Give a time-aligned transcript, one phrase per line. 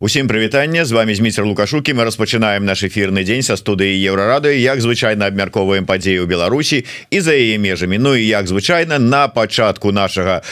[0.00, 4.76] Усім прывітанне з вами Зміцер лукашукі мы распачынаем наш эфірны дзень са студыі еўрарады як
[4.84, 10.42] звычайна абмярковаем падзею Беларусі і за яе межамі Ну і як звычайна на пачатку нашага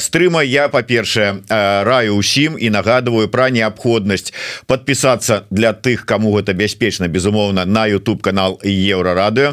[0.00, 1.44] стрыма я па-першае
[1.84, 4.32] раю усім і нагадываю пра неабходнасць
[4.64, 9.52] подпісацца для тых кому гэта бяспечна безумоўна на YouTube канал еўрарадыо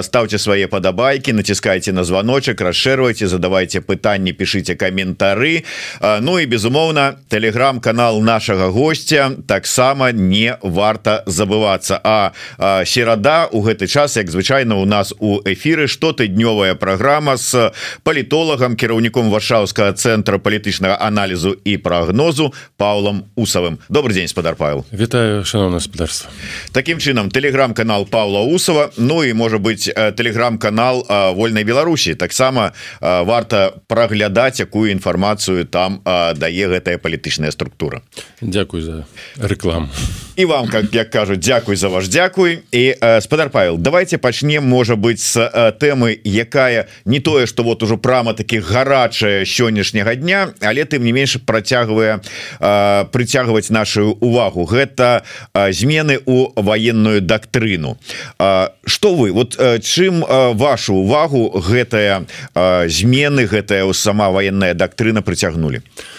[0.00, 5.68] ставце свае падабайкі націскайте на званочак расшэрвайце задавайте пытанні пішыце каментары
[6.00, 11.98] Ну і безумоўна телеграм-канал нашага гостя гостя таксама не варта забывацца.
[12.04, 17.72] А, а серада у гэты час як звычайна у нас у эфиры штотыднёвая праграма с
[18.04, 23.78] палітолагам кіраўніком варшаўскага цэнтра палітычнага аналізу і прагнозу Паўлам усавым.
[23.88, 26.30] Добрый день спадар Павел Вітаю шановна гаспадарства
[26.72, 32.14] Такім чынам телеграм-канал Павла усова Ну і можа быть телеграм-канал вольнай Беларусі.
[32.14, 38.02] Таксама варта праглядаць якую інфармацыю там дае гэтая палітычная структура.
[38.40, 39.04] Дякую Дякую
[39.38, 39.88] за рекламу.
[40.36, 44.68] І вам как як кажуць Дякуй за ваш Дякуй і э, спадар Павел давайте пачнем
[44.68, 50.14] можа быть с э, тэмы якая не тое что вот ужо прама таких гарачая сённяшняга
[50.14, 52.20] дня але тым не менш працягвае
[52.60, 54.64] э, прыцягваць нашу увагу.
[54.64, 55.22] Гэта
[55.54, 57.96] э, змены у военную дактрыну.
[58.38, 64.74] Э, что вы вот э, чым э, вашу увагу гэтая э, змены гэтая сама военная
[64.74, 66.15] дактрына прыцягнули а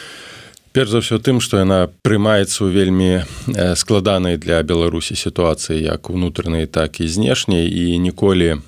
[0.78, 3.26] перш за ўсё тым што яна прымаецца ў вельмі
[3.82, 8.62] складанай для беларусі сітуацыі як унутранай так і знешняй і ніколі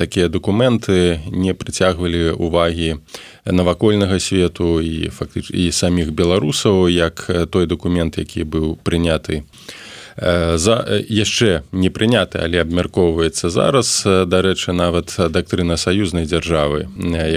[0.00, 2.96] такія дакументы не прыцягвалі увагі
[3.44, 9.89] навакольнага свету і фактыч і саміх беларусаў як той дакумент які быў прыняты у
[10.20, 14.04] за яшчэ не прыняты але абмяркоўваецца зараз.
[14.04, 16.88] Дарэчы нават дактрына саюзнай дзяржавы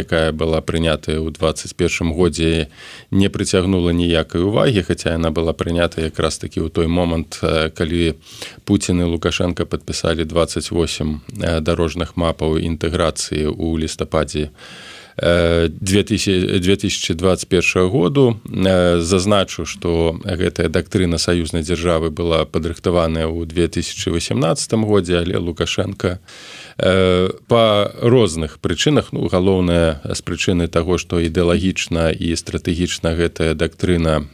[0.03, 2.67] якая была прынятая ў 21 годзе
[3.11, 7.39] не прыцягнула ніякай увагі хаця яна была прынята якраз такі ў той момант
[7.77, 8.15] калі
[8.65, 14.51] Пуін і лукашенко падпісалі 28 дарожных мапаў інтэграцыі ў лістападзе
[15.17, 18.39] 2021 году
[18.99, 26.19] зазначу что гэтая дактрына саюзнай дзяржавы была падрыхтаваная ў 2018 годзе але лукашенко
[26.77, 29.13] по розных прычынах.
[29.13, 34.25] Ну галоўная з прычыны того что ідэалагічна і стратэгічна гэтая дактрына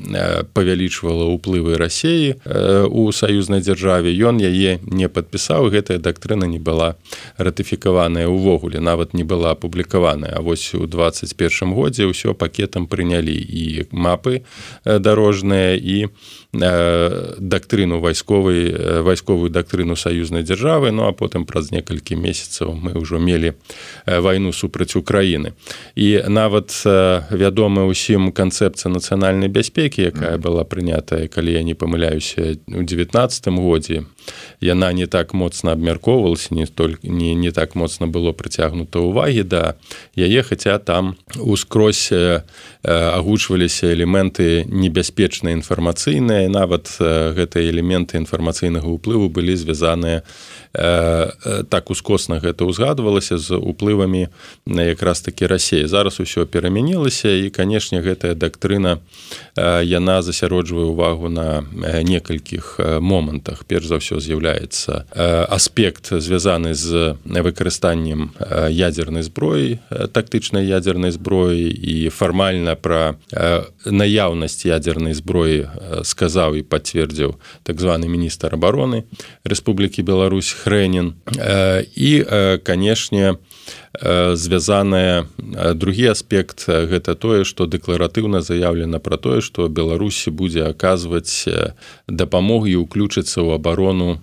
[0.53, 2.39] павялічвала ўплывы рассеі
[2.87, 4.15] у саюзнай дзяржаве.
[4.15, 6.95] Ён яе не падпісаў гэтая дактрына не была
[7.37, 10.31] ратыфікаваная ўвогуле нават не была апублікаваная.
[10.35, 14.47] А вось у 21 годзе ўсё пакетам прынялі і мапы
[14.85, 16.07] дарожныя і
[16.51, 22.28] дактрыну вайсковай вайсковую дактрыну саюзнай дзяржавы ну а потым праз некалькі месяцаў
[22.73, 23.53] мы ўжо мелі
[24.05, 25.53] вайну супраць Украіны.
[25.95, 26.71] І нават
[27.31, 34.05] вядома ўсім канцэпцыя нацыянальнай бяспекі якая была прынятая калі я не памыляюся у 19 годзе
[34.61, 39.75] яна не так моцна абмяркоўвалася не столькі не не так моцна было прыцягнута ўвагі да
[40.15, 42.11] яе хаця там ускрозь
[42.83, 50.23] агучваліся элементы небяспечныя інфармацыйныя нават гэтыя элементы інфармацыйнага ўплыву былі звязаныя
[50.73, 51.89] так
[52.19, 54.27] ускосна гэта ўзгадвалася з уплывамі
[54.67, 58.99] на якраз такі рассеі зараз усё перамянілася і канешне гэтая дактрына
[59.55, 61.63] яна засяроджвае ўвагу на
[62.03, 63.63] некалькіх момантах.
[63.63, 65.07] Перш за ўсё з'яўляецца
[65.47, 68.35] аспект звязаны з выкарыстаннем
[68.67, 69.79] ядзернай зброі
[70.11, 73.15] тактычнай ядзернай зброі і фармальна пра
[73.87, 75.71] наяўнасць ядзернай зброі
[76.03, 79.07] сказаў і пацвердзіў так званы міністр обороны
[79.47, 81.15] Рэспублікі Беларусь хрэнін.
[81.95, 82.08] І
[82.63, 83.37] канешне
[84.33, 85.25] звязаная
[85.73, 91.49] другі аспект гэта тое што дэкларатыўна заяўлена пра тое што беларусі будзе аказваць
[92.05, 94.21] дапамогу і ўключыцца ў абарону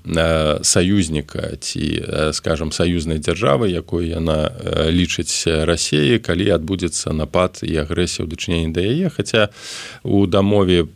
[0.62, 4.54] саюзніка ці скажем саюзнай дзяржавы якой яна
[4.86, 9.10] лічыць рассеі калі адбудзецца напад і агрэсія ў дачыненні да яе.
[9.10, 9.50] Хаця
[10.06, 10.86] у дамове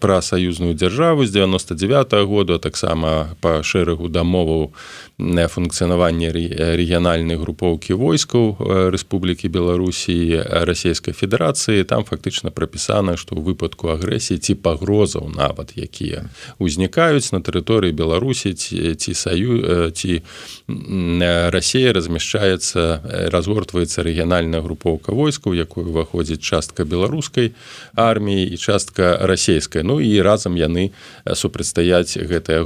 [0.00, 4.72] пра саюзную дзяржаву з 99 -го года таксама па шэрагу дамоваў
[5.18, 8.56] функцыянаванне рэгіянальнай групоўкі войскаў
[8.94, 11.82] Рэспублікі Беларусі расійскай федэрацыі.
[11.82, 16.30] Там фактычна прапісана што ў выпадку агрэсіі ці пагрозаў нават якія
[16.62, 20.22] ўзнікаюць на тэрыторыі Беларусі ці, ці саю ці
[20.68, 27.52] Расія размяшчаецца разгортваецца рэгіянальная групоўка войскаў якую уваходзіць частка беларускай
[27.98, 29.82] арміі і частка расійскай.
[29.82, 30.94] Ну і разам яны
[31.26, 32.62] супрацьстаяць гэтай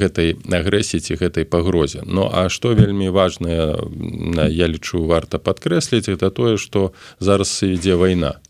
[0.00, 2.02] гэтай агрэсіі ці гэтай пагрозе.
[2.02, 3.78] Ну а што вельмі важное
[4.50, 8.40] я лічу варта падкрэсліць это тое что зараз ідзе вайна.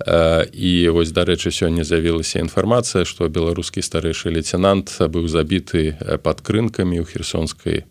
[0.52, 7.06] І вось дарэчы сёння з'явілася інфармацыя что беларускі старэйшы лейтенант быў забіты под крынкамі ў
[7.08, 7.84] херсонскай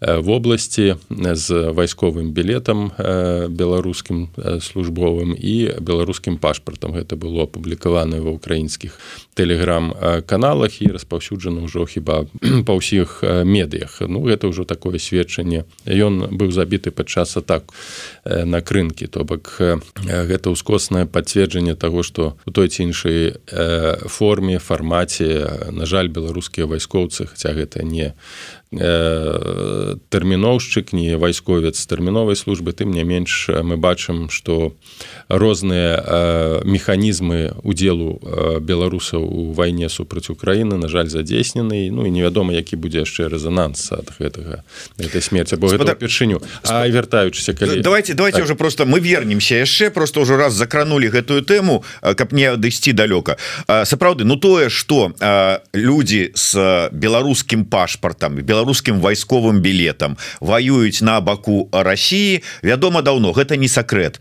[0.00, 2.90] вобласці з вайсковым білетам
[3.52, 4.28] беларускім
[4.60, 8.96] службовым і беларускім пашпартам гэта было апублікавана ва ўкраінскіх
[9.36, 12.24] тэлеграм-каналах і распаўсюджана ўжо хіба
[12.66, 14.00] па ўсіх медыях.
[14.08, 15.68] Ну гэта ўжо такое сведчанне.
[15.84, 17.68] Ён быў забіты падчас атак
[18.24, 19.04] на крынкі.
[19.06, 23.36] То бок гэта ўскоснае пацверджанне таго што у той ці іншай
[24.08, 28.16] форме фармаце на жаль беларускія вайскоўцы хаця гэта не
[28.70, 32.70] тэрміноўшчык не вайсковец тэрміновай службы.
[32.70, 34.78] Тым не менш мы бачым што
[35.26, 38.22] розныя механізмы удзелу
[38.62, 41.90] беларусаў у вайне супраць Україніны на жаль задзейснены.
[41.90, 44.62] Ну і невядома які будзе яшчэ рэзананс ад гэтага
[45.02, 45.66] этой смерти бо
[45.98, 48.44] першыню а вяртаючыся калі давайте давайте так.
[48.44, 53.34] уже просто мы вернемся яшчэ просто ўжо раз закранули гэтую тэму каб не адысці далёка.
[53.66, 55.10] Сапраўды ну тое что
[55.74, 56.54] людзі с
[56.94, 60.16] беларускім пашпартам беларус беларускім вайсковым білетам.
[60.40, 64.20] Воююць на баку Росіі вядома давно гэта не сакрэт.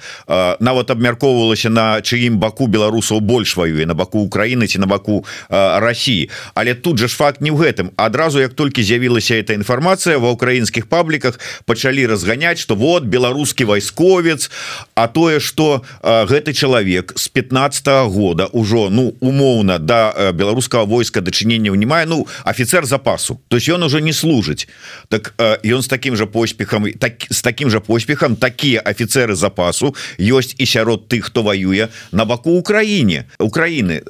[0.59, 6.29] Нават абмяркоўвалася на чыім баку беларусаў больш воюе на баку Украіны ці на баку Росіі
[6.55, 7.91] але тут же ж факт не ў гэтым.
[7.97, 14.49] Адразу як толькі з'явілася эта інфармацыя ва украінскіх пабліках пачалі разганяць что вот беларускі вайсковец
[14.95, 21.19] а тое что гэты чалавек с 15 -го года ўжо ну умоўна да беларускага войска
[21.21, 22.05] дачынення не мае.
[22.05, 23.39] Ну офіцер запасу.
[23.47, 24.67] То есть ён уже не служит служыць
[25.09, 25.33] так
[25.63, 30.65] ён с таким же поспехам так с таким же поспехам такія офіцеры запасу ёсць і
[30.65, 34.01] сярод тых хто воюе на баку Украіне Украины.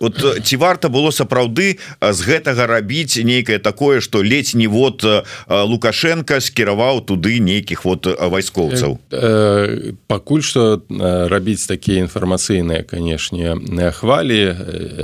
[0.00, 5.04] Вот ці варта было сапраўды з гэтага рабіць нейкае такое что ледзь не вот
[5.48, 8.98] лукашенко скіраваў туды нейкіх вот вайскоўцаў.
[10.06, 13.56] Пакуль что рабіць такія інфармацыйныя канешне
[13.92, 14.40] хвалі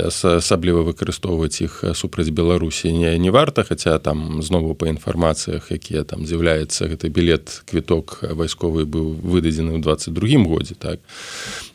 [0.09, 6.23] асабліва выкарыстоўваць іх супраць Беларусі не не варта хотя там знову по інфармацыях якія там
[6.25, 10.99] з'яўляецца гэты білет квіток вайсковы быў выдадзены ў 22 годзе так.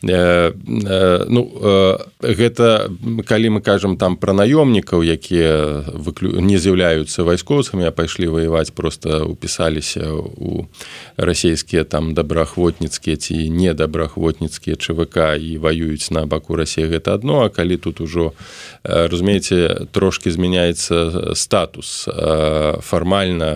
[0.03, 2.91] Э, э, ну э, гэта
[3.29, 6.41] калі мы кажам там пра наёмнікаў якія выклю...
[6.41, 10.67] не з'яўляюцца вайскоўцамі а пайшлі ваяваць просто упісаліся у
[11.17, 17.77] расійскія там добраахвотніцкія ці недобраахвотніцкія ЧВК і воююць на баку рассіі гэта адно а калі
[17.77, 18.33] тут ужо
[18.85, 22.09] разумееце трошки змяняецца статус
[22.83, 23.53] фармальна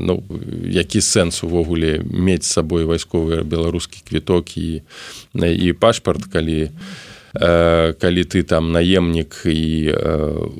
[0.00, 0.22] ну
[0.68, 4.82] які сэнс увогуле мець сабой вайсковы беларускі квіток і
[5.34, 6.70] і пашпарт калі
[7.36, 9.92] калі ты там наемнік і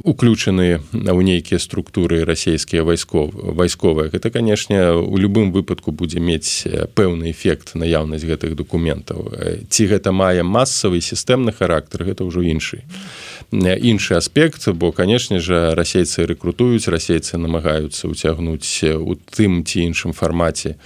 [0.05, 4.13] уключаны ў нейкія структуры расійскія вайсков вайсковыя.
[4.13, 9.33] Гэта канешне у любым выпадку будзе мець пэўны эфект наяўнасць гэтых дакументаў.
[9.69, 12.85] Ці гэта мае масавы сістэмны характар гэта ўжо іншы
[13.53, 20.77] іншы аспект бо канешне же расейцы рэкрутуюць расейцы намагаюцца ўцягнуць у тым ці іншым фармаце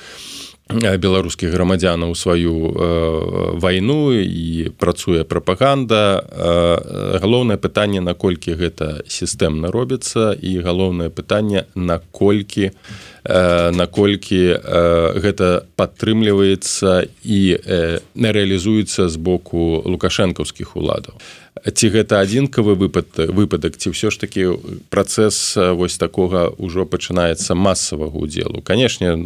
[0.72, 6.22] беларускіх грамадзянаў сваю э, вайну і працуе прапаганда.
[6.22, 15.66] Э, галоўнае пытанне наколькі гэта сістэмна робіцца і галоўнае пытанне наколькі э, наколькі э, гэта
[15.76, 21.18] падтрымліваецца і э, рэалізуецца з боку лукашэнкаўскіх уладаў
[21.60, 24.56] ці гэта адзінкавы выпад выпадак ці ўсё ж такі
[24.88, 29.16] працэс вось такога ўжо пачынаецца масавага удзелу канешне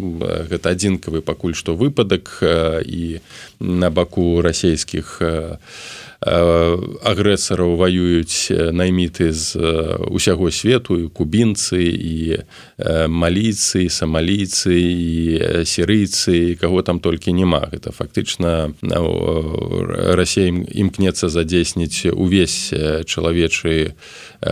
[0.50, 2.43] гэта адзінкавы пакуль што выпадак
[2.85, 3.21] і
[3.61, 9.61] на баку расійскіх у агрэсараў ваююць найміты з
[10.09, 12.40] усяго свету кубінцы і
[13.12, 15.14] маліцы самалійцы і
[15.69, 18.73] сірыйцы каго там толькі няма гэта фактычна
[20.16, 22.73] Расія імкнецца задзейсніць увесь
[23.04, 23.93] чалавечы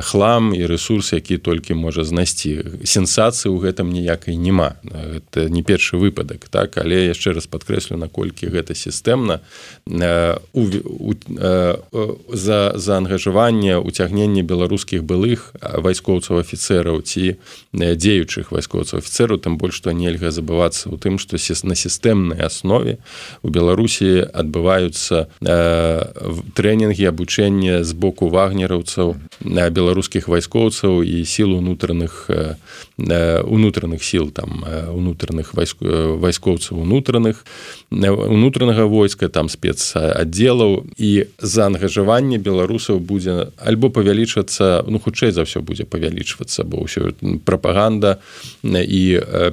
[0.00, 2.64] хлам і ресурс які толькі можа знайсці.
[2.84, 4.80] Сенсацыі ў гэтым ніякай няма.
[4.88, 6.78] Это не першы выпадак так?
[6.78, 9.40] Але яшчэ раз падкрэслю наколькі гэта сістэмна.
[10.52, 10.62] У
[12.32, 17.36] за заангажаванне уцягнення беларускіх былых вайскоўцаў афіцэраў ці
[17.72, 22.98] дзеючых вайскоўцаў афіцэру тым больш што нельга забывацца ў тым што на сістэмнай аснове
[23.42, 29.16] у беларусі адбываюцца трэнінгі абучэння з боку вагнераўцаў.
[29.40, 32.30] На беларускіх вайскоўцаў і сіл унутраных
[32.96, 34.62] унутраных сіл там
[34.94, 37.42] унутраных вайскоўцаў унутраных
[37.90, 40.86] унутранага войска там спецаддзелаў.
[40.96, 47.10] І заангажаванне беларусаў будзе альбо павялічвацца ну хутчэй за ўсё будзе павялічвацца бо ўсё
[47.42, 48.22] прапаганда
[48.62, 49.02] і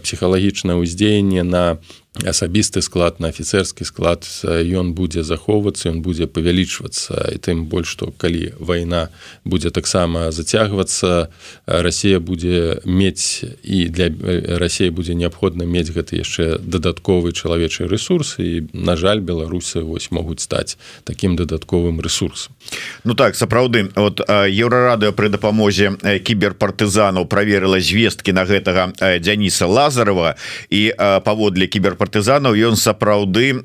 [0.06, 1.82] псіхалагічнае ўздзеянне на
[2.26, 8.12] асабісты склад на афіцерскі склад ён будзе захоўвацца ён будзе павялічвацца і тым больш што
[8.12, 9.10] калі вайна
[9.44, 11.30] будзе таксама зацягвацца
[11.66, 14.12] Росія будзе мець і для
[14.60, 20.42] Росіі будзе неабходна мець гэты яшчэ дадатковы чалавечы ресурс і на жаль беларусы вось могуць
[20.42, 22.56] стаць таким дадатковым ресурсом.
[23.04, 30.36] Ну так сапраўды вот еўрарадыо пры дапамозе кіберпартызанаў праверыла звесткі на гэтага Дзяніса лазарова
[30.70, 30.92] і
[31.24, 31.68] паводле
[32.10, 33.62] кіберпартызанаў ён сапраўды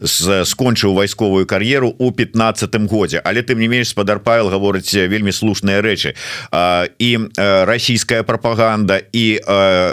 [0.00, 3.20] скончыў вайсковую кар'еру у 15 годзе.
[3.24, 6.14] Але тым не менш спадар Павел гаворыць вельмі слушныя рэчы.
[6.98, 9.40] І расійская прапаганда і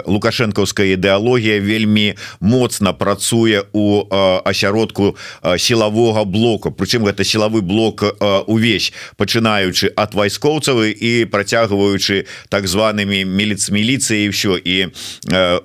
[0.08, 4.08] лукашэнкаўская ідэалогія вельмі моцна працуе у
[4.44, 5.16] асяродку
[5.58, 8.04] сілавога блоку прычым гэта сілавы блок
[8.46, 14.56] увесь пачынаючы ад вайскоўцавы і працягваючы так званымі міліц міліцыі ўсё.
[14.56, 14.88] І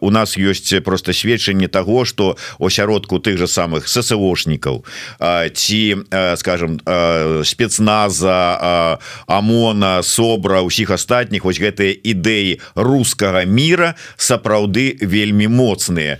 [0.01, 4.83] у нас ёсць просто сведчанне того что осяродку тых же самых сСОшнікаў
[5.53, 5.81] ці
[6.35, 6.79] скажем
[7.43, 16.19] спецназа ОМОНа собра усіх астатніх вось гэтыя ідэі рускага мира сапраўды вельмі моцныя.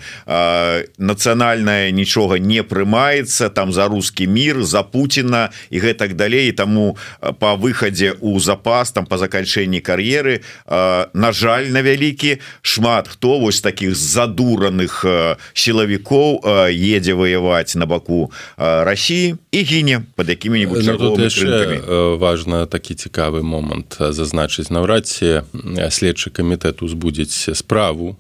[0.98, 6.52] Нацыянальная нічога не прымаецца там за русский мир за Путина і гэтак далей.
[6.52, 6.98] Таму
[7.40, 13.62] по выхадзе у запас там по заканчэнні кар'еры на жаль на вялікі шмат хто вось
[13.62, 15.06] таких задураных
[15.54, 23.98] сілавікоў едзе воевать на баку России і гіне под якімі-нибудь ну, важно такі цікавы момант
[24.00, 25.42] зазначыць наўрад ці
[25.90, 28.18] следчы камітэт узбудзіць справу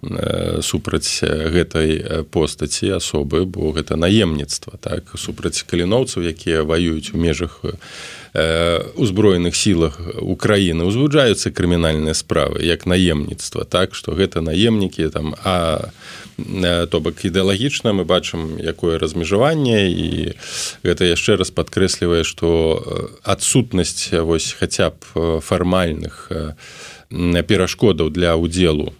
[0.61, 7.61] супраць гэтай постаці асобы бо гэта наемніцтва так супраць каліноўцаў якія ваююць у межах
[8.33, 15.93] узброеных сілах Украіны узвуджаюцца крымінальныя справы як наемніцтва так што гэта наемнікі там а
[16.89, 20.33] то бок ідэалагічна мы бачым якое размежаванне і
[20.81, 22.81] гэта яшчэ раз падкрэслівае што
[23.21, 26.92] адсутнасць вось хаця б фармальных у
[27.47, 28.93] перашкодаў для удзелу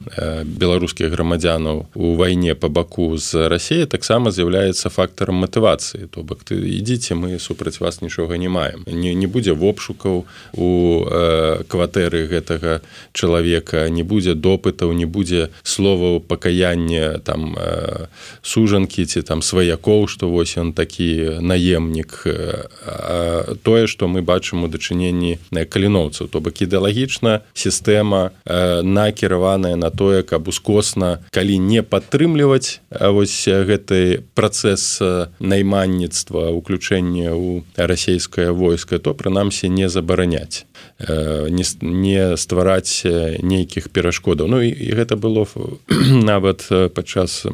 [0.45, 6.05] беларускіх грамадзянаў у вайне по баку з рассіі таксама з'яўляецца фактарам матывацыі.
[6.13, 8.85] То бок ты ідзіце мы супраць вас нічога не маем.
[8.85, 10.69] Не, не будзе вопшукаў у
[11.09, 12.81] э, кватэры гэтага
[13.13, 18.05] чалавека не будзе допытаў не будзе словаў пакаяння там э,
[18.41, 22.21] сужанкі ці там сваякоў што вось ён такі наемнік.
[22.29, 26.29] Э, тое што мы бачым у дачыненні каліноўцаў.
[26.29, 33.47] То бок ідэалагічна сістэма сістэма э, накіраваная на тое каб ускосна калі не падтрымліваць вось
[33.47, 35.01] гэты працэс
[35.39, 40.65] найманніцтва уключэння ў расійскае войска то прынамсі не забараняць
[40.99, 43.03] э, не, не ствараць
[43.39, 44.47] нейкіх перашкодаў.
[44.47, 45.47] Ну і, і гэта было
[46.31, 47.45] нават падчас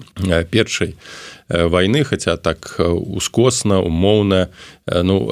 [0.50, 0.96] першай
[1.50, 4.48] войны хотя так ускосна умоўна
[4.86, 5.30] ну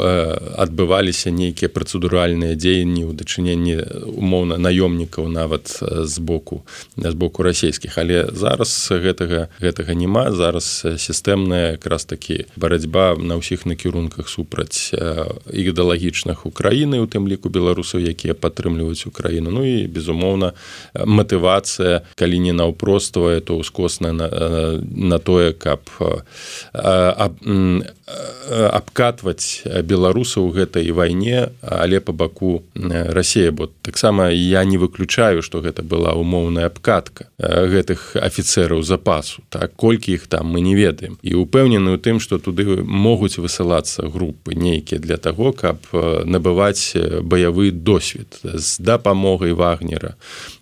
[0.58, 3.76] адбываліся нейкія працэдуральныя дзеянні ў дачыненні
[4.14, 6.62] умоўна наёмнікаў нават з боку
[6.98, 7.98] з боку расійскіх.
[7.98, 10.32] Але зараз гэтага гэтага няма.
[10.32, 14.94] Зараз сістэмная якраз такі барацьба на ўсіх накірунках супраць
[15.50, 19.52] ідэалагічных Украіны у тым ліку беларусаў якія падтрымліваюць Украіну.
[19.52, 20.54] Ну і безумоўна
[20.94, 24.28] матывацыя калі не наўпроствае то ускосная на,
[24.82, 25.90] на тое каб
[28.48, 35.84] абкатваць беларусаў гэтай вайне але по баку Росія бо таксама я не выключаю что гэта
[35.84, 39.42] была умоўная абкатка гэтых афіцераў запасу.
[39.50, 41.18] Так колькі іх там мы не ведаем.
[41.22, 45.78] І упэўнены у тым что туды могуць высылацца групы нейкія для того каб
[46.26, 50.16] набываць баявы досвед з дапамогай вагнера.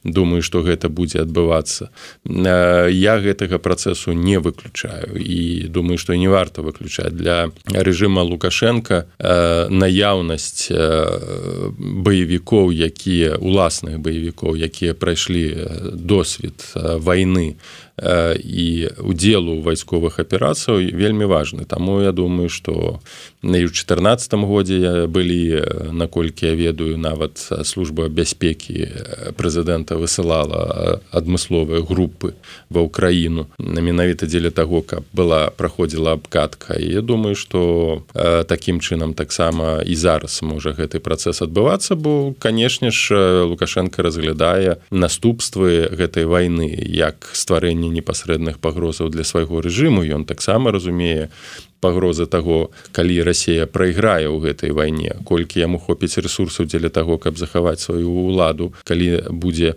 [0.03, 1.89] Думаю что гэта будзе адбывацца.
[2.25, 5.15] Я гэтага працэсу не выключаю.
[5.15, 5.34] І
[5.67, 7.13] думаю что не варта выключаць.
[7.13, 15.55] Для режима лукашенко э, наяўнасць э, баевікоў якія уласных баевікоў якія прайшлі
[15.93, 17.55] досвед э, войны
[17.97, 21.63] і удзелу вайсковых аперацыяў вельмі важны.
[21.63, 22.99] Таму я думаю что
[23.41, 25.63] на ў 14 годзе былі
[25.95, 28.91] наколькі я ведаю нават служба бяспекі
[29.39, 32.35] прэзідэнта высылала адмысловыя групы
[32.67, 36.75] ва ўкраіну на менавіта дзеля таго каб была праходзіла абкатка.
[36.75, 42.91] І я думаю что такім чынам таксама і зараз можа гэты працэс адбывацца бо канешне
[42.91, 43.15] ж
[43.47, 51.29] лукашенко разглядае наступствы гэтай войны як стварэнне непасрэдных пагрозаў для свайго рэжыму ён таксама разумее
[51.79, 55.15] пагрозы таго калі Росія прайграе ў гэтай вайне.
[55.25, 58.73] Колькі яму хопіць ресурсаў дзеля таго каб захаваць сваю ўладу.
[58.83, 59.75] Калі будзе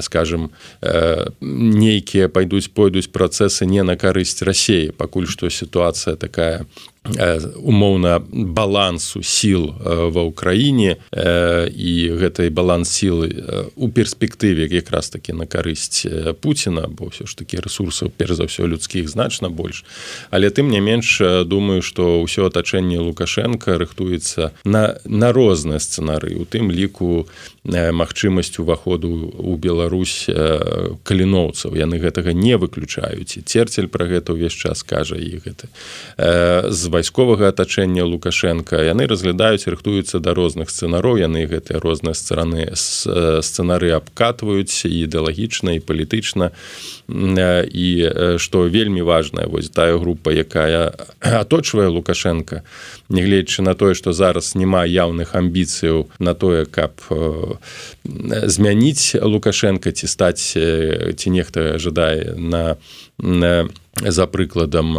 [0.00, 0.50] скажем
[1.40, 6.66] нейкія пойдуць пойдуць працэсы не на карысць рассеі пакуль што сітуацыя такая
[7.62, 10.98] умоўна балансу сіл ва ўкраіне
[11.72, 13.32] і гэтай баланс сілы
[13.76, 16.04] у перспектыве якраз таки на карысць
[16.40, 19.84] Пуціна бо ўсё ж такі ресурсаў перш за ўсё людскіх значна больш.
[20.30, 26.44] Але тым не менш думаю што ўсё атачэнне лукашенко рыхтуецца на на розныя сцэнары у
[26.44, 27.28] тым ліку
[27.68, 30.26] магчымасць уваходу у Беларусь
[31.04, 31.76] каліноўцаў.
[31.76, 33.38] Яны гэтага не выключаюць.
[33.44, 35.68] Церцель пра гэта ўвесь час кажа і гэта
[36.72, 38.80] з вайсковага атачэння лукашенко.
[38.80, 46.56] Яны разглядаюць рыхтуюцца да розных сцэнароў яны гэтыя розныя сцэны сцэнары абкатваюць ідэалагічна і палітычна.
[47.08, 47.88] І
[48.40, 52.64] што вельмі важная вось тая група якая аточвае лукашенко
[53.08, 57.00] нягледзячы на тое што зараз няма яўных амбіцыяў на тое каб
[58.04, 62.76] змяніць лукашенко ці стаць ці нехта жадае на на
[64.02, 64.94] за прыкладам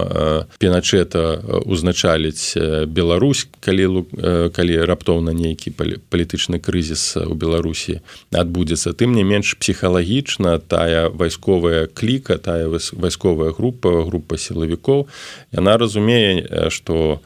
[0.58, 2.58] пеначета узначаліць
[2.88, 4.04] Беларусь калі
[4.52, 5.72] калі раптоўна нейкі
[6.12, 8.02] палітычны крызіс у Беларусі
[8.36, 8.92] адбудзецца.
[8.94, 15.08] Тым не менш псіхалагічна тая вайсковая кліка тая вайсковая група група сілавікоў
[15.56, 17.24] яна разумее што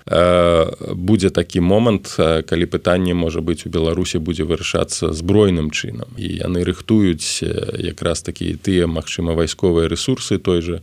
[0.94, 6.06] будзе такі момант калі пытанне можа быць у Беларусі будзе вырашацца збройным чынам.
[6.18, 7.42] І яны рыхтуюць
[7.82, 10.83] якраз такі тыя магчыма вайсковыя ресурсы той же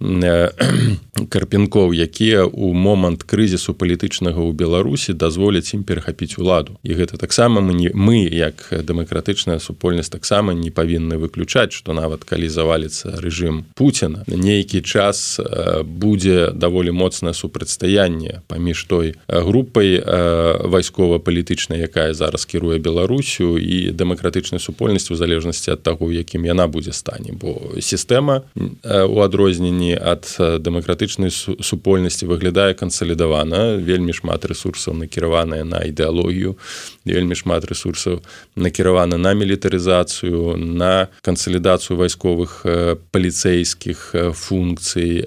[1.32, 6.76] карпенкоў якія ў момант крызісу палітычнага ў беларусі дазволяць ім перахапіць уладу.
[6.84, 12.24] І гэта таксама мы не мы як дэмакратычная супольнасць таксама не павінны выключаць што нават
[12.24, 15.40] калі заваліцца рэжым Пуціна нейкі час
[15.84, 25.14] будзе даволі моцнае супрацьстаянне паміж той групай вайскова-палітычнай якая зараз кіруе беларусю і дэмакратычнай супольнасцю
[25.14, 27.32] у залежнасці ад таго якім яна будзе стане.
[27.32, 28.42] Бо сістэма
[28.84, 36.56] у адрозненні ад дэмакратычнай супольнасці выглядае кансалідавана вельмі шмат ресурсаў накіраваная на ідэалогію
[37.04, 38.22] вельмі шмат ресурсаў
[38.56, 42.66] накіравана на мілітарызацыю на кансалідацыю вайсковых
[43.12, 45.22] паліцэйскіх функцый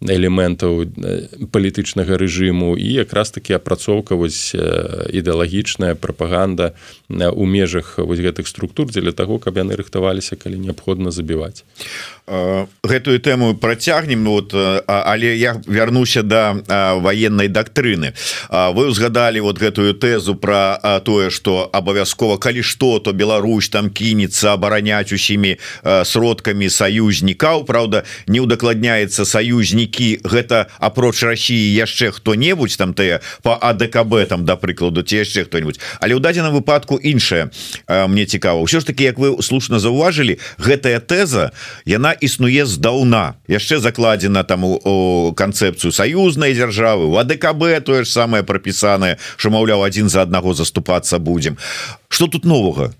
[0.00, 0.86] элементаў
[1.52, 6.72] палітычнага рэжыму і якраз таки апрацоўка вось ідэалагічная прапаганда
[7.10, 11.64] у межах вось гэтых структур дзеля таго каб яны рыхтаваліся калі неабходна забіваць
[12.26, 14.54] гэтую тэму працягнем ну, вот
[14.86, 18.14] але я вярнуся до да военной дактрыны.
[18.48, 24.54] Вы узгадали вот гэтую тэзу про тое что абавязкова калі что то Беларусь там кінется
[24.54, 27.64] абараняць усімі сродкамі саюзнікаў.
[27.64, 34.54] Праўда не удакладняецца саюзнікі гэта апроч Росіі яшчэ хто-небудзь там тыя по АДКБ там да
[34.54, 37.50] прыкладу ці яшчэ кто-нибудь але ў дадзеным выпадку іншае
[37.88, 38.62] мне цікава.
[38.62, 41.50] Ўсё ж таки як вы слушна заўважылі гэтая тэза
[41.82, 47.08] яна існуе здаўна яшчэ закладзена там у канцэпцыю саюзнай дзяржавы.
[47.08, 51.56] У АДКБ тое ж самае прапісанае що маўляў адзін за аднаго заступацца будзем.
[52.08, 52.94] Что тут новага?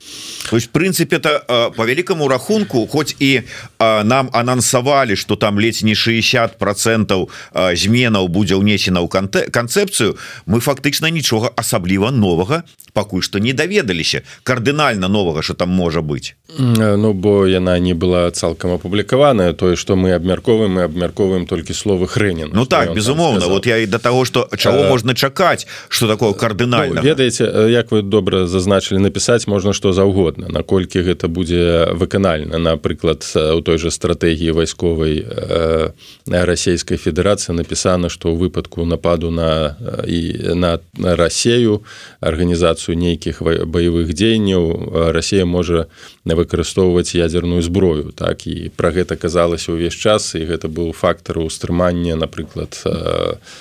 [0.50, 3.42] То есть прынцыпе это по вялікаму рахунку хоць і
[3.78, 10.16] нам анансавалі что там ледзь не 60 процентаў зменаў будзе ўнесена ў канте канцэпцыю
[10.46, 14.22] мы фактычна нічога асабліва новага пакуль што не даведаліся.
[14.42, 19.52] Кардынальна новага что там можа быть Ну бо яна не была цалкам апублікаваная.
[19.52, 20.12] Тое что мы
[20.46, 24.48] абмярковаем мы абмярковаем толькі словы хрэнен Ну так безумоўна вот я і до того что
[24.56, 24.88] чаго а...
[24.88, 30.48] можна чакаць что такое кардынальна ну, ведаеце як вы добра зазначылі напісаць можна што заўгодна
[30.48, 32.58] наколькі гэта будзе выканальна.
[32.58, 35.90] Напрыклад у той же стратэгіі вайсковай э,
[36.26, 41.82] расійскай федэрацыі напісана што ў выпадку нападу на і на рассею
[42.20, 45.86] арганізацыю нейкіх баявых дзеянняў Росія можа
[46.24, 48.12] выкарыстоўваць ядерную зброю.
[48.12, 52.76] Так і пра гэта казалася ўвесь час і гэта быў фактор устрымання напрыклад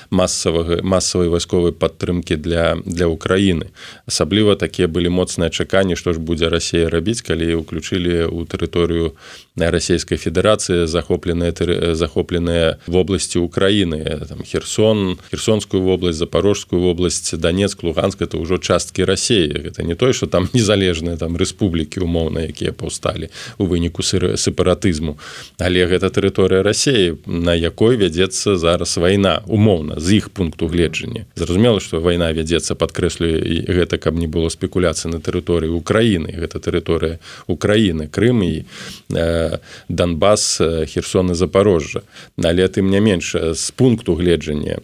[0.10, 3.72] масавага масавай вайсковай падтрымки для для Украіны.
[4.06, 9.16] Асабліва такія былі моцныя чаканні што ж будзе Росія рабіць калі уключылі ў тэрыторыю
[9.56, 11.54] расійскай федэрацыі захопленыя
[11.96, 14.04] захопленыя вобласці Украіны.
[14.28, 20.14] Там херсон херсонскую вобласць запорожскую вобласць Донецк луганск это ўжо часткі рассеі гэта не тое
[20.14, 25.18] что там незалежныя там рэспублікі умоўна якія паўсталі у выніку сепаратызму.
[25.60, 31.26] Але гэта тэрыторыя рассеі на якой вядзецца зараз вайна умоўна з іх пункту гледжання.
[31.36, 36.34] Зразумела што вайна вядзецца падкрэслю і гэта каб не было спекуляцыі на тэрыторыі Украіны.
[36.34, 38.66] Гэта тэрыторыя Украіны Крым і
[39.14, 39.58] э,
[39.90, 42.02] Донбас херсоны запорожжа.
[42.42, 44.82] Але тым не менш з пункту гледжання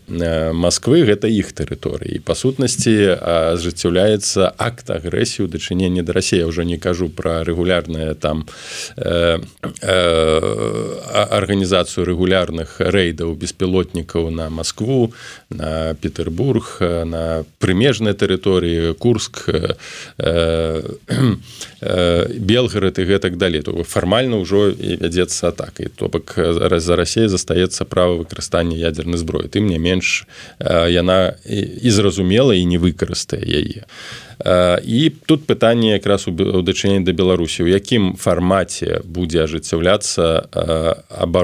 [0.53, 7.09] Москвы гэта іх тэрыторыі па сутнасці ажыццяўляецца акт агрэсію дачынення да Росія ўжо не кажу
[7.09, 8.45] про рэгулярнае там
[8.97, 9.39] э,
[9.81, 10.41] э,
[11.61, 15.13] арганізацыю рэгулярных рэйдаў беспілотнікаў на Москву
[15.49, 19.77] на Петербург на прымежнай тэрыторыі Курск э,
[20.17, 20.81] э,
[22.39, 23.61] Белгарад і гэтак далей.
[23.61, 29.47] То фармальна ўжо вядзецца атакай то бок раз за Росей застаецца права выкарыстання ядернай зброі.
[29.47, 30.25] Тым не менш
[30.59, 33.85] яна і зразумела і не выкарыстае яе.
[34.83, 37.63] І тут пытанне якраз у дачыненні да беларусі.
[37.63, 40.49] У якім фармаце будзе ажыццяўляцца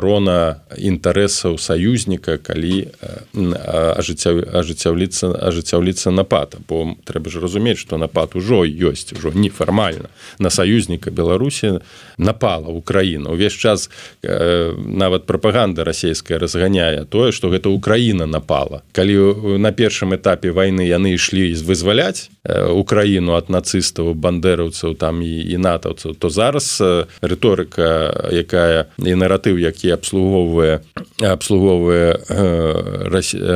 [0.07, 2.87] абарона інтарэсаў саюзніка калі
[3.35, 6.55] ажыццяўліцца ажыццяўліцца напад.
[6.67, 10.07] Бо трэба ж разумець што напад ужо ёсць ужо нефармальна.
[10.39, 11.79] На саюзніка беларусі
[12.17, 13.31] напала украіна.
[13.31, 13.89] Увесь час
[14.23, 18.81] нават прапаганда расійская разганяе тое што гэта украіна напала.
[18.93, 25.57] Калі на першым этапе вайны яны ішлі вызваляць украіну ад нацыстаў бандераўцаў там і і
[25.57, 26.79] натаўцаў то зараз
[27.21, 30.85] рыторыка якая і наратыў які абслугоўвае
[31.17, 32.13] абслугоўвае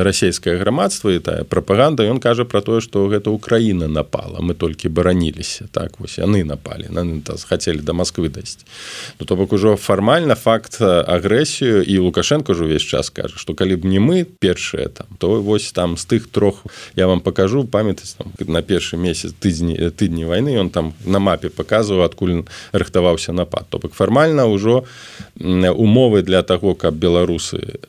[0.02, 4.42] расійскае грамадства і тая прапаганда ён кажа про тое што гэта украіна напала.
[4.42, 5.70] Мы толькі бараніліся.
[5.72, 6.90] Так вось яны напалі.
[6.90, 7.06] На
[7.46, 8.66] хацелі да Москвы дасць.
[9.20, 13.78] Ну то бок ужо фармальна факт агрэсію і лукашенко ж увесь час кажа што калі
[13.78, 18.16] б не мы першыя там то вось там з тых трох я вам покажу памятаць
[18.42, 23.66] на першы месяц месяц тыдзні тыдні войны он там на мапе показываў адкуль рыхтаваўся напад.
[23.70, 24.84] То бок фармальна ўжо
[25.36, 27.80] умовы для того каб беларусы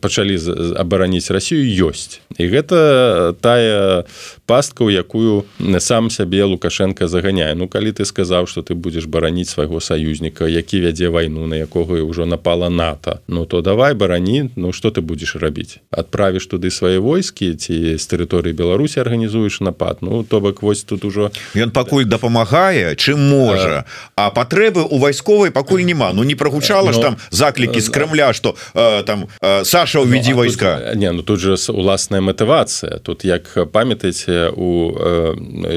[0.00, 0.36] пачалі
[0.76, 2.20] абараніць Росію ёсць.
[2.36, 4.04] І гэта тая
[4.46, 5.44] пастка у якую
[5.78, 7.54] сам сябе лукашенко заганяе.
[7.54, 12.04] Ну калі ты сказаў что ты будешь бараніць свайго саюзніка які вядзе вайну на якога
[12.04, 15.80] ўжо напала нато Ну то давай барані Ну что ты будешь рабіць?
[15.90, 19.98] Адправіш туды свае войскі ці з тэрыторыі беларусі арганізуеш напад?
[20.00, 23.84] Ну то бок вось тут ужо ён пакуль дапамагае чым можа.
[24.16, 26.12] А патрэбы у вайсковай пакуль няма.
[26.12, 28.54] Ну не прагучала ж там заклікі з Крымля что
[29.02, 29.28] там
[29.64, 30.80] Саша уведзі ну, войска.
[30.90, 34.92] тут, не ну тут же уласная матывацыя тут як памятаеце у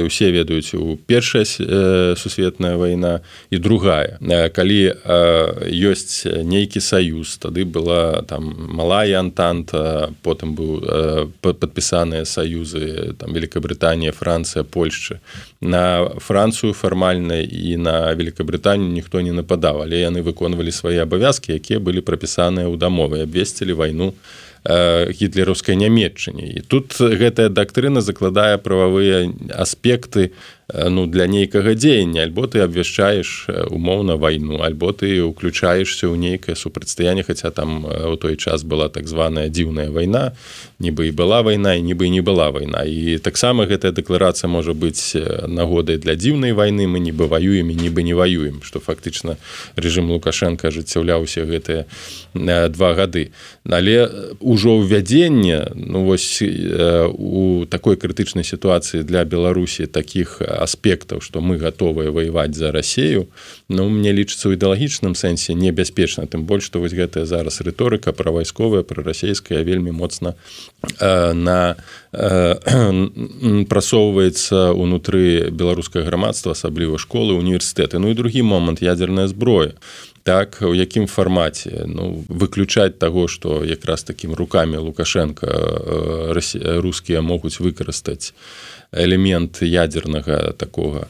[0.05, 1.45] усе ведаюць у першая
[2.15, 4.17] сусветная вайна і другая.
[4.53, 4.93] Калі
[5.69, 14.63] ёсць нейкі саюз тады была там малая антанта потым быў падпісаныя саюзы там Великабрытанія Францыя
[14.63, 15.19] Польшча
[15.62, 21.79] на Францыю фармальна і на Великабрытанію ніхто не нападаў але яны выконвалі свае абавязкі якія
[21.79, 22.77] былі прапісаныя ў
[23.12, 24.13] дамовы абвесцілі вайну
[24.62, 30.32] гітлераўскай нямметчыне і тут гэтая дактрына закладае прававыя аспекты
[30.73, 32.23] ну для нейкага дзеяння.
[32.23, 38.38] Альбо ты абвяшчаеш умоўна вайну альбо ты уключаешься ў нейкае супрацьстаянне хаця там у той
[38.38, 40.34] час была так званая дзіўная вайна
[40.79, 42.84] нібы і была вайна нібы не была вайна.
[42.88, 45.15] І таксама гэтая дэкларацыя можа быць
[45.47, 46.88] нагодай для дзіўнай вайны.
[46.88, 49.38] Мы нібы ваюем і нібы не ваюем што фактычна
[49.75, 51.86] рэжым лукашенко ажыццяўляўся гэтыя
[52.71, 53.31] два гады.
[53.67, 54.07] Але
[54.39, 62.12] ўжо ўвядзенне ну вось у такой крытычнай сітуацыі для беларусі таких аспектаў што мы гатовыя
[62.12, 63.28] ваяваць за рассею
[63.71, 68.36] Ну мне лічыцца ў ідэалагічным сэнсе небяспечна тым больш што вось гэтая зараз рыторыка пра
[68.36, 70.36] вайсковая пра расійская вельмі моцна
[70.99, 71.79] э, на
[72.12, 79.71] э, прасоўваецца унутры беларускае грамадства асабліва школы універсітэты Ну і другі момант ядерная зброя
[80.23, 81.88] так у якім фармаце?
[81.88, 88.36] Ну выключаць таго што якраз такім руками лукашенко э, рускія могуць выкарыстаць
[88.91, 91.07] элемент ядернага такого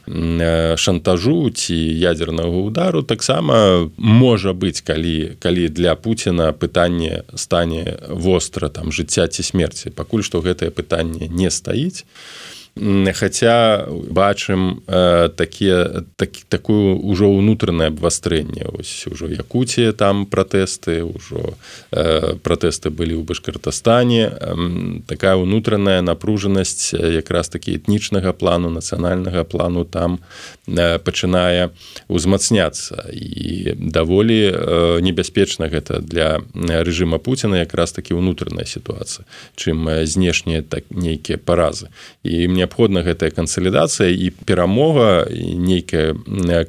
[0.78, 8.92] шантажу ці ядернага удару таксама можа быць калі калі для Пуціна пытанне стане востра там
[8.92, 9.90] жыцця ці смерці.
[9.90, 12.06] Пакуль што гэтае пытанне не стаіць
[12.76, 18.64] Хаця бачым э, такія так, такую ўжо ўнутранае абвастрэнне.
[18.72, 21.60] Ось ужо якуці там пратэсты ўжо
[21.92, 24.24] э, пратэсты былі ў башкартастане.
[24.32, 24.56] Э,
[25.04, 30.24] такая ўнутраная напружанасць якраз такі этнічнага плану нацыянальнага плану там
[30.64, 31.76] э, пачынае
[32.08, 34.56] узмацняцца і даволі э,
[35.04, 39.28] небяспечна гэта для рэжыма Пуціна якраз такі ўнутраная сітуацыя.
[39.60, 41.92] Чым знешнія так нейкія паразы.
[42.24, 46.14] І мне неабходна гэтая кансалідацыя і перамога нейкая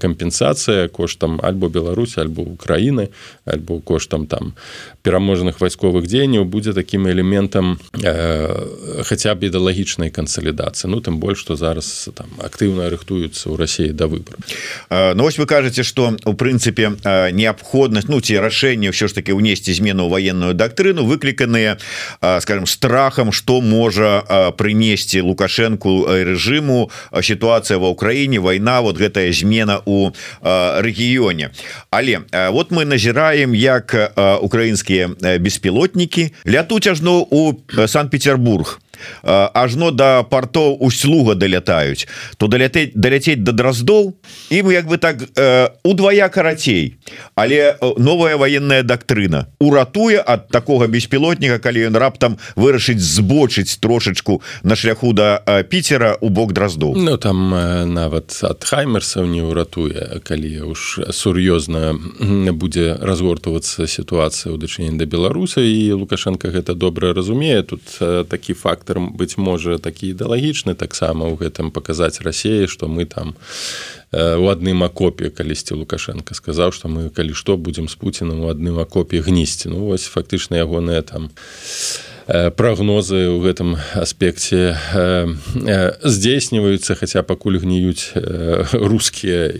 [0.01, 3.13] кампенсацыя коштам альбо беларусі альбо украіны
[3.45, 4.55] альбо коштам там
[5.03, 11.57] пераможных вайсковых дзеянняў будзе такім элементам э, хаця б ідэалагічнай кансалідацыі ну тым больш што
[11.61, 14.39] зараз там актыўна рыхтуюцца ў рассіі да выбор
[14.89, 16.97] Ну вось вы кажаце што у прынцыпе
[17.35, 21.77] неабходнасць ну ці рашэнне ўсё ж таки ўнесці змену военную дактрыну выкліканыя
[22.41, 24.23] скажем страхам что можа
[24.57, 25.21] прынесці
[25.83, 26.91] лукашэнку рэжыму
[27.21, 30.11] сітуацыя ва ўкраіне вайна вот гэтая змена у
[30.43, 31.51] рэгіёне.
[31.91, 33.95] Але вот мы назіраем як
[34.41, 37.55] украінскія беспілотнікі лятуць ажно у
[37.87, 38.81] санкт-петербург
[39.23, 44.15] ажно да партоў услуга далятаюць то далятэць даляцець да драздоў
[44.51, 45.23] ім як бы так
[45.85, 46.97] удвая карацей.
[47.35, 54.77] Але новая военная дактрына уратуе ад такога беспілотніка калі ён раптам вырашыць збочыць трошачку на
[54.77, 56.97] шляху да піцера у бок драздоў.
[56.97, 57.51] Ну там
[57.95, 61.95] нават ад хаймерсаў не ўратуе калі уж сур'ёзна
[62.53, 67.83] будзе разгортвацца сітуацыя ў дачыненні да беларуса і лукашенко гэта добра разумее тут
[68.29, 73.35] такі фактор фактор быть можа такі ідэалагічны таксама ў гэтым паказаць рассеі што мы там
[74.13, 78.79] у адным акопе калісьці лукашенко сказаў што мы калі што будзем з пуціным у адным
[78.79, 79.69] акопе гнісці.
[79.73, 85.27] Ну вось фактычна ягоныя там у Э, прогнозы ў гэтым аспекце э,
[85.59, 88.15] э, здзейсніваюцца хаця пакуль гніюць
[88.73, 89.51] рускія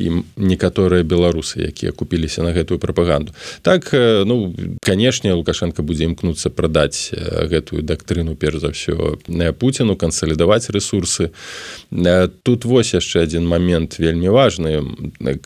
[0.00, 3.36] і некаторыя беларусы якія купіліся на гэтую прапаганду.
[3.60, 9.20] Так ну канешне лукашенко будзе імкнуцца прадаць гэтую дактрыну перш за ўсё
[9.60, 11.36] пуціну кансалідаваць ресурсы
[12.42, 14.80] тут вось яшчэ один момент вельмі важны.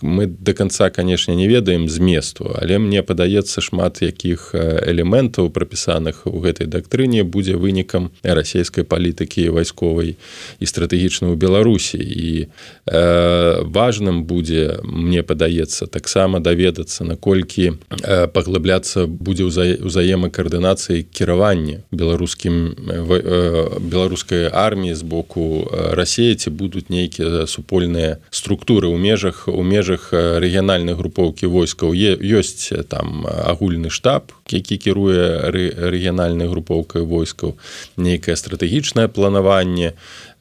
[0.03, 6.44] Мы до конца канешне не ведаем зместу але мне падаецца шмат якіх элементаў прапісаных у
[6.45, 10.15] гэтай дактрыне будзе вынікам расійскай палітыкі вайсковай
[10.61, 11.99] і стратэгічна ў беларусі.
[11.99, 12.53] І
[12.87, 22.55] э, важным будзе мне падаецца таксама даведацца наколькі э, паглыбляцца будзе ўзаема каардынацыі кіравання беларускім
[22.77, 30.13] э, беларускай арміі з боку рассеі ці будуць нейкія супольныя структуры ў межах у межах
[30.13, 31.95] рэгіянальных групоўкі войскаў.
[31.95, 37.55] Ёсць там агульны штаб які кіруе рэгіянальны спецыяльнай групоўкай войскаў
[37.97, 39.95] нейкае стратэгічнае планаванне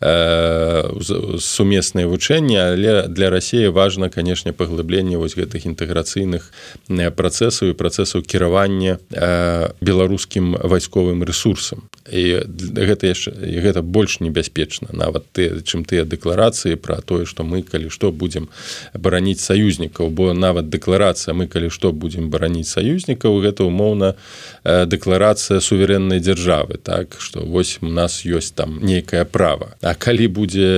[0.03, 6.51] сумесныя вучэнні але для рассіі важна канешне паглыбленне вось гэтых інтэграцыйных
[6.89, 12.43] э, працэсаў і працэсаў кіравання э, беларускім вайсковым ресурсам і
[12.75, 13.31] гэта яшчэ
[13.63, 14.91] гэта больш небяспечна.
[14.91, 18.51] Нават ты чым тыя дэкларацыі пра тое што мы калі што будзем
[18.91, 24.19] бараніць саюзнікаў бо нават дэкларацыя мы калі што будзем бараніць саюзнікаў гэта умоўна
[24.63, 27.15] дэкларацыя суверэннай дзяржавы так?
[27.19, 29.75] Што вось у нас ёсць там нейкае права.
[29.81, 30.69] А калі будзе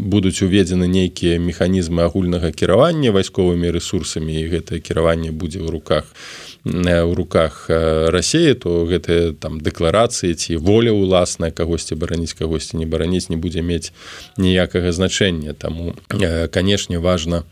[0.00, 6.08] будуць уведзены нейкія механізмы агульнага кіравання вайсковымі ресурсамі і гэтае кіраванне будзе ў руках
[6.64, 13.32] у руках рассеі то гэтыя там дэкларацыі ці воля ўласная кагосьці бараніць кагосьці не бараніць
[13.32, 13.92] не будзе мець
[14.36, 15.56] ніякага значэння.
[15.56, 15.96] Таму
[16.52, 17.44] канешне важна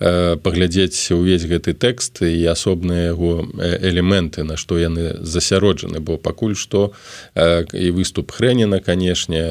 [0.00, 6.00] паглядзець увесь гэты тэкст і асобныя яго элементы на што яны засяроджаны.
[6.00, 6.96] Бо пакуль што
[7.36, 9.44] і выступ хрэніна канешне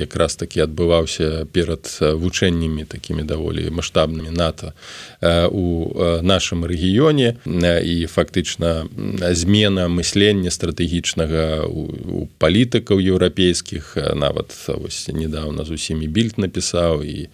[0.00, 4.72] якраз такі адбываўся перад вучэннямі такімі даволі маштабнымі нато
[5.52, 5.92] у
[6.24, 7.36] нашым рэгіёне.
[7.84, 8.88] І фактычна
[9.36, 14.00] змена мыслення стратэгічнага у палітыкаў еўрапейскіх.
[14.16, 17.28] Нават вось недавно з усімі більд напісаў і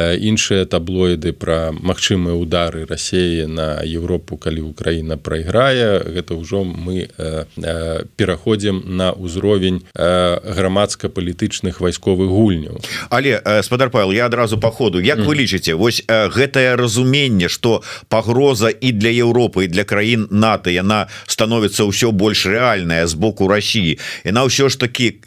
[0.00, 7.44] іншыя таблоіды пра магчымыя удары рассеі на Европу калі Украіна прайграе гэта ўжо мы э,
[7.58, 12.78] э, пераходзім на ўзровень э, грамадска-палітычных вайсковых гульняў.
[13.10, 15.00] Але спадар Павел я адразу по ходу.
[15.00, 20.70] Як вы лічыце вось гэтае разуменне что пагроза і для Европы і для краін НАТО
[20.70, 25.18] яна становіцца ўсё больш рэальная з боку Росіі яна ўсё ж таки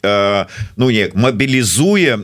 [0.78, 2.24] ну не мобілізуе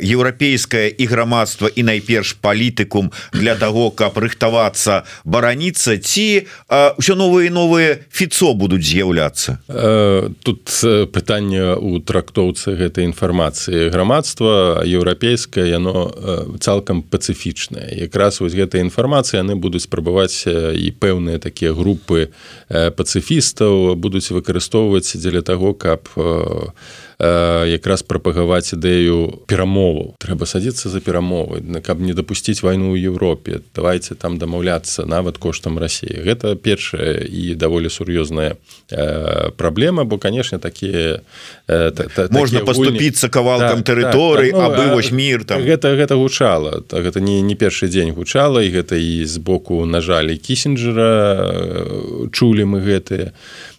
[0.00, 6.48] еўрапейскае і грамадства і найперш палітыкум для того того каб рыхтавацца бараніцца ці
[6.96, 9.60] ўсё новыя новыя фіцо будуць з'яўляцца?
[9.68, 13.92] Э, тут э, пытанне у трактоўцы гэтай інфармацыі.
[13.92, 18.00] Грамадства еўрапейскае яно э, цалкам пацыфічнае.
[18.08, 22.32] Якраз вось гэтая інфармацыя яны будуць спрабаваць і пэўныя такія групы
[22.72, 26.08] пацыфістаў будуць выкарыстоўваць дзеля таго каб
[27.18, 30.16] якраз прапагаваць ідэю перамоваў.
[30.20, 35.78] Трэба садіцца за перамовы каб не дапусціць вайну ў Еўропе давайте там дамаўляцца нават коштам
[35.78, 38.60] Росіі гэта першая і даволі сур'ёзная
[39.56, 41.24] праблема бо канешне такія
[42.30, 45.64] можна поступіцца кавалкам тэрыторыі так, так, ну, вось мир там.
[45.64, 46.84] гэта гэта гучала.
[46.84, 51.08] Так гэта не не першы дзень гучала і гэта і з боку на жаль кісінджера
[52.32, 53.32] чулі мы гэтыя.
[53.32, 53.75] Э,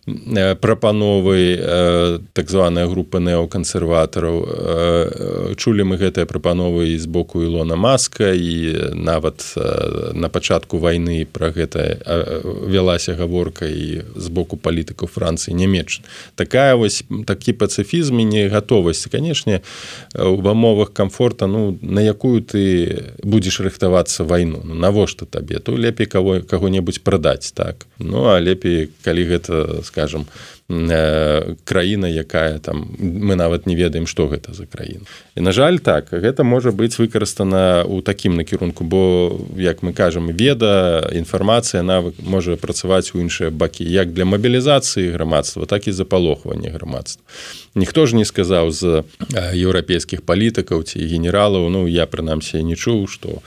[0.61, 8.31] прапановы э, так званая група неокансерватараў э, чулі мы гэтыя прапановы з боку Ілона маска
[8.33, 9.53] і нават
[10.13, 11.99] на пачатку вайны пра гэта
[12.67, 16.01] вялася гаворка і з боку палітыкаў Францыі нямецч
[16.35, 19.61] такая вось такі пацыфізм не гатовасць канешне
[20.15, 24.61] у умовах комфорта ну на якую ты будзеш рыхтавацца вайну.
[24.63, 25.59] Ну, навошта табе?
[25.59, 27.87] То лепей кого каго-небудзь прадаць так?
[27.99, 30.25] Ну а лепей калі гэта скажем скажем
[30.69, 35.05] э, краіна якая там мы нават не ведаем что гэта за краіна.
[35.35, 40.29] І на жаль так гэта можа быць выкарыстана у такім накірунку бо як мы кажам
[40.29, 46.69] веда інфармацыя навык можа працаваць у іншыя бакі як для мабілізацыі грамадства так і запалохвання
[46.69, 47.23] грамадства.
[47.75, 53.29] Ніхто ж не сказаў з еўрапейскіх палітыкаў ці генералаў ну я прынамсі не чуў что
[53.29, 53.41] у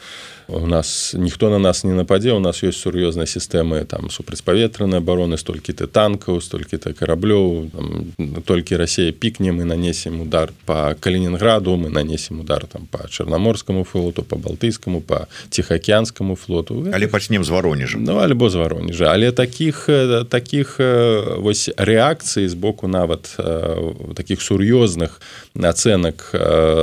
[0.53, 5.39] у нас ніхто на нас не нападзе у нас ёсць сур'ёзныя сістэмы там супрацьпаветранай абароны
[5.39, 7.71] столькі-то танкаў столькі-то караблёў
[8.45, 14.23] толькі Росія пікне мы нанесем удар по калининграду мы нанесем удар там по чарнаморскому флоту
[14.23, 16.87] по балтыйскому по тихоокеанскому флоту.
[16.93, 17.99] Але пачнем з воронежа?
[17.99, 19.05] Ну альбо з воронежа.
[19.05, 19.89] Але таких
[20.29, 20.81] таких
[21.39, 23.37] вось реакцыі з боку нават
[24.15, 25.21] таких сур'ёзных
[25.55, 26.35] ацэнак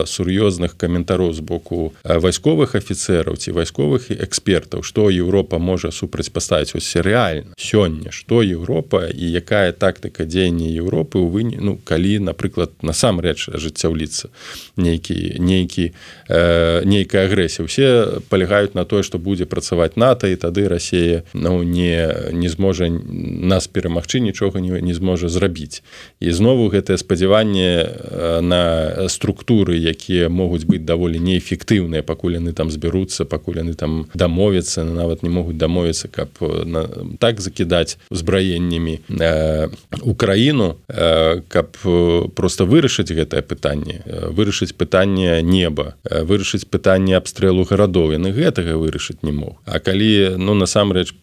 [0.05, 7.57] сур'ёзных каментароў з боку вайсковых афіцераў ці вайсковых экспертаў што Еўропа можа супрацьпаставіць ось рэальна
[7.57, 14.29] сёння што Еўропа і якая тактыка дзеяння Еўропы у выні ну калі напрыклад насамрэч ажыццяўліцца
[14.77, 15.93] нейкі нейкі
[16.29, 17.65] э, нейкая агрэсія.
[17.65, 22.89] Усе палягаюць на тое што будзе працаваць нато і тады Росія ну не не зможа
[22.89, 25.83] нас перамагчы нічога не, не зможа зрабіць.
[26.19, 33.25] І знову гэтае спадзяванне на структуры якія могуць быць даволі неэфектыўныя пакуль яны там збяруцца
[33.25, 36.83] пакуль пакуль яны там дамовяцца нават не могуць дамовіцца каб э, на,
[37.19, 39.69] так закідаць узбраеннямі э,
[40.01, 47.63] украіну э, каб э, просто вырашыць гэтае пытанне э, вырашыць пытанне неба вырашыць пытанне абстрэлу
[47.63, 48.11] гарадоў.
[48.11, 51.15] Яны гэтага вырашыць не мог А калі ну насамрэч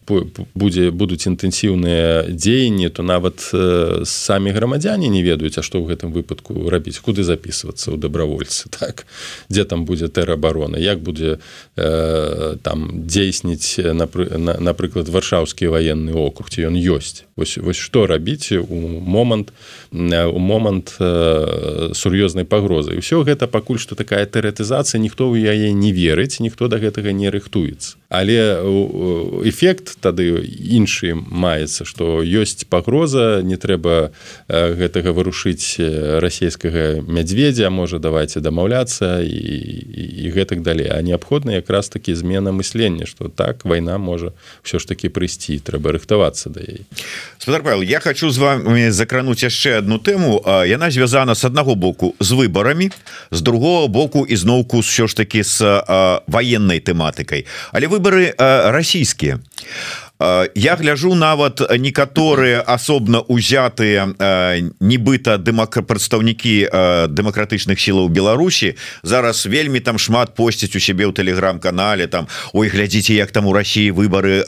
[0.55, 6.09] будзе будуць інтэнсіўныя дзеянні то нават э, самі грамадзяне не ведаюць а што ў гэтым
[6.09, 9.05] выпадку рабіць куды записывацца ў дабравольцы так?
[9.49, 11.37] Дзе там будзе тэрабарона як будзе
[11.77, 12.14] э,
[12.61, 13.79] там дзейсніць
[14.59, 19.51] напрыклад варшаўскі ваенны округ ці ён ёсць вось вось што рабіць у момант
[19.91, 26.39] у момант сур'ёзнай пагрозы ўсё гэта пакуль што такая тэарэтызацыя ніхто ў яе не верыць
[26.39, 27.99] ніхто да гэтага не рыхтуецца.
[28.07, 28.63] Але
[29.43, 34.15] эфект тады іншы маецца што ёсць пагроза не трэба
[34.47, 35.75] гэтага вырушыць
[36.23, 40.87] расійскага мядзведзя можа давайте дамаўляцца і, і, і гэтак далей.
[40.87, 44.31] А неабходна якраз таки змена мыслення что так вайна можа
[44.63, 46.63] все ж таки прыйсці трэба рыхтавацца да
[47.47, 50.65] ей Павел, я хочу з вами закрануть яшчэ одну тэму.
[50.65, 52.91] Яна звязана с аднаго боку з выборами
[53.31, 55.61] з другого боку ізноўку все ж таки с
[56.27, 57.45] военной тэматыкай.
[57.71, 59.39] Але выборы расійскія.
[59.39, 64.07] а я гляжу нават некаторыя асобна узятыя
[64.79, 66.71] нібыта дымак прадстаўнікі
[67.11, 73.19] дэмакратычных сілаў Беларусі зараз вельмі там шмат посціць у сябе ў тэлеграм-канале там Ой глядзіце
[73.19, 74.47] як там у Росіі выборы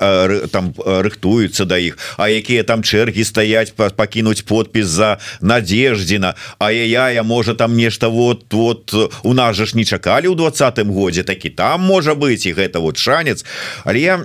[0.55, 7.11] там рыхтуюцца да іх А якія там чэргі стаяць пакінуць подпіс за надеждзіна А я
[7.11, 11.27] я можа там нешта вот вот у нас жа ж не чакалі ў двадцатым годзе
[11.27, 13.43] такі там можа быць і гэта вот шанец
[13.83, 14.15] але я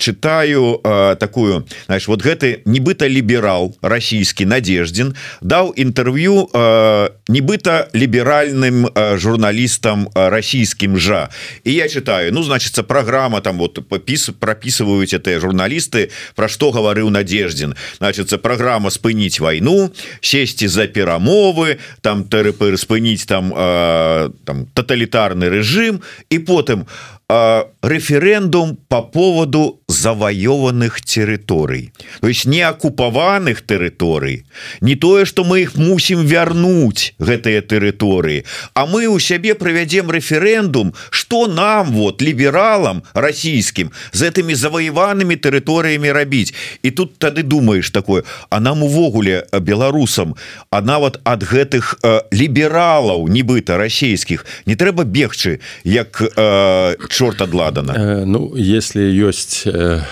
[0.00, 7.88] читаю читаю э, такую знаешь вот гэты нібыта ліберал расійскі надеждзін даў інтэрв'ю э, нібыта
[7.94, 11.28] ліберальным э, журналістам э, расійскім жа
[11.64, 17.10] і я читаю ну значится программа там вот попіс прописываюць это журналісты про что гаварыў
[17.10, 19.90] надеждзін значится программа спыніць войну
[20.20, 26.86] сесці за перамовы там тэрпы спыніць там э, там тоталітарны режим і потым
[27.28, 34.44] э, референдум по поводу за заваёваных тэрыторый то есть не акупаваных тэрыторый
[34.80, 40.92] не тое что мы их мусім вярнуць гэтыя тэрыторыі а мы у сябе правядзем рэферэндум
[41.10, 48.24] что нам вот лібералам расійскім з гэтымі заваяванымі тэрыторыямі рабіць і тут тады думаешь такое
[48.50, 50.36] а нам увогуле беларусам
[50.70, 57.94] а нават ад гэтых э, лібералаў нібыта расійскіх не трэба бегчы як э, чорт адладана
[57.96, 60.02] э, ну если ёсць э,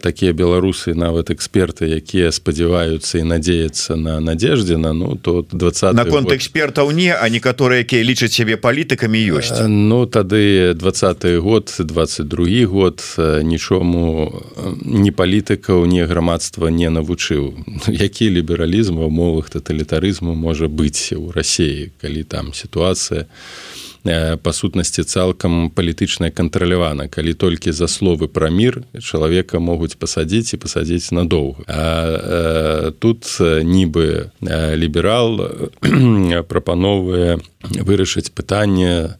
[0.00, 6.90] такія беларусы нават эксперты якія спадзяваюцца і надеяцца на надеждзена ну то 20 наконт экспертаў
[6.96, 9.60] не а некаторыя якія лічаць сябе палітыкамі ёсць.
[9.68, 13.04] Ну тады двадцатый год 22 год
[13.44, 14.32] нічому
[14.80, 17.52] не палітыкаў не грамадства не навучыў.
[17.88, 23.73] Які лібералізм ва умовах таталітарызму можа быць у рассіі калі там сітуацыя у Э,
[24.04, 27.08] па сутнасці цалкам палітычная кантралявана.
[27.08, 31.64] Калі толькі за словы пра мір чалавека могуць пасадзіць і пасадзіць надоўга.
[31.64, 34.30] А, а, тут нібы
[34.76, 35.48] ліберал
[36.48, 39.16] прапановвае вырашыць пытанне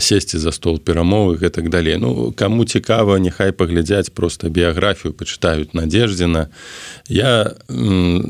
[0.00, 1.96] сесці за стол перамовы гэтак далей.
[1.96, 6.52] Ну кому цікава няхай паглядзяць просто біяграфію пачытаюць надеждзена
[7.08, 7.56] я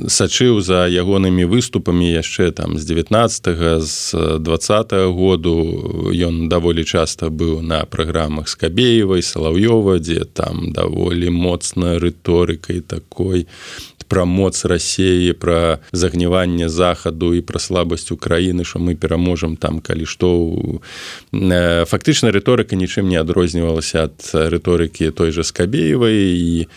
[0.07, 7.31] сачыў за ягонымі выступамі яшчэ там з 19 з двадца -го году ён даволі часта
[7.31, 13.47] быў на праграмах скабеевай салаўёва дзе там даволі моцна рыторыкай такой
[14.09, 20.07] пра моц рассеі пра загніванне захаду і пра слабасць украіны що мы пераможам там калі
[20.07, 20.27] што.
[21.33, 26.69] Фактычна рыторыка нічым не адрознівалася ад рыторыкі той жа скабеевай і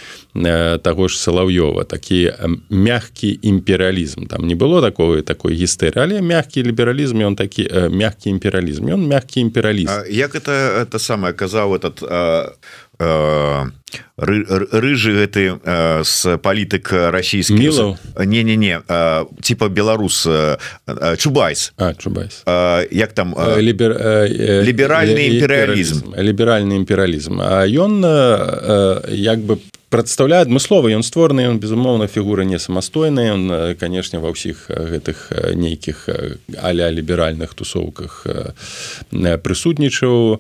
[0.83, 1.83] таго ж салаўёва.
[1.83, 2.33] Такі
[2.69, 4.27] мягкі імперыялізм.
[4.27, 8.93] Там не было такого такой гістэры але мягкі лібералізм ён такі мягкі імперыялізм.
[8.93, 10.09] Ён мягкі імперыялізм.
[10.09, 10.51] Як это
[10.81, 12.03] это самае казаў этот
[12.99, 13.67] а
[14.17, 15.57] рыжы гэты
[16.03, 17.71] с палітык расійскі
[18.25, 18.81] не не не
[19.41, 20.27] типа беларус
[21.17, 21.73] чубайс.
[21.97, 22.43] Чубайс.
[22.91, 23.95] Як там лібер
[24.67, 28.03] ліберальны імперыялізм ліберальны імперыялізм а ён
[29.07, 34.29] як бы по прадстаўляе адмыслова ён створаны ён безумоўна фігура не самастойная ён канешне ва
[34.29, 36.05] ўсіх гэтых нейкіх
[36.61, 38.21] аля ліберальных тусоўках
[39.09, 40.37] прысутнічаў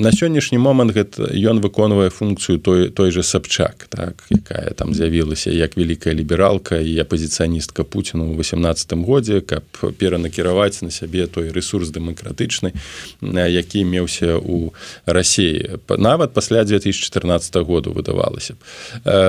[0.00, 5.52] на сённяшні момант гэта ён выконвае функцыю той той же сабчак так якая там з'явілася
[5.52, 9.68] як вялікая лібералка і апозіцыяністка пуціну у 18 годзе каб
[10.00, 12.72] перанакіраваць на сябе той ресурс дэмакратычны
[13.20, 14.72] які меўся у
[15.04, 18.54] рассіі нават пасля 2014 году выдавалася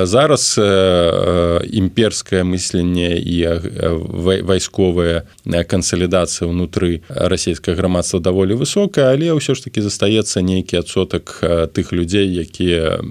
[0.06, 3.36] зараз імперскае мысленне і
[4.46, 11.42] вайсковая кансалідацыя ўнутры расійскага грамадства даволі высокая але ўсё ж таки застаецца нейкі адсотак
[11.74, 13.02] тых людзей якія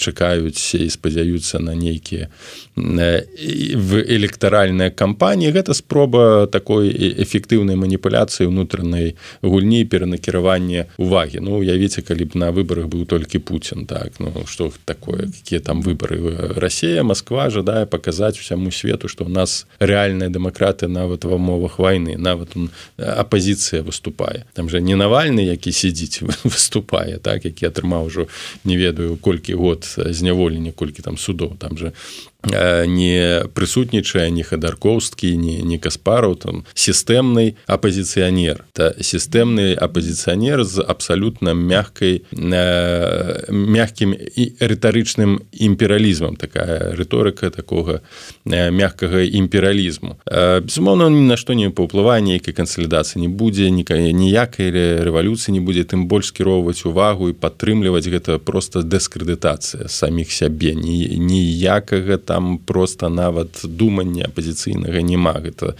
[0.00, 2.32] чакаюць і спадзяюцца на нейкія
[2.76, 5.52] в электаральныя кампаніі.
[5.52, 6.88] Гэта спроба такой
[7.20, 9.12] эфектыўнай маніпуляцыі ўнутранай
[9.44, 14.72] гульні перанакіравання увагі ну уявіце калі б на выбарах быў толькі Путін так ну что
[14.84, 16.54] так такое какие там выборы.
[16.56, 22.16] Россия Москва жадае показать всяму свету что у нас реальная демократы нават в умовах войны
[22.18, 28.26] нават он оппозиция выступае там же не навальный які сидзіць выступае так які атрымаў ужо
[28.64, 35.36] не ведаю колькі год зняволення колькі там судоў там же Э, не прысутнічае ні хадаркоўскі
[35.36, 44.44] не не каспараў там сістэмны апозіцыянер та сістэмны апозіцыянер з абсалютна мягкай э, мягкім і
[44.58, 46.36] рытарычным імперыялізмам.
[46.36, 48.02] Такая рыторыка такога
[48.44, 50.18] э, мягкага імперыялізму.
[50.26, 54.72] Э, безумоўна ні на што не паўплывае нейкай кансалідацыі не будзе нікая ніякай
[55.06, 55.84] рэвалюцыі не будзе.
[55.84, 60.74] Тым больш кіроўваць увагу і падтрымліваць гэта просто дыскрэдытацыя саміх сябе.
[60.74, 65.36] Ніякага там там просто нават думання апозіцыйнага няма.
[65.44, 65.76] Гэта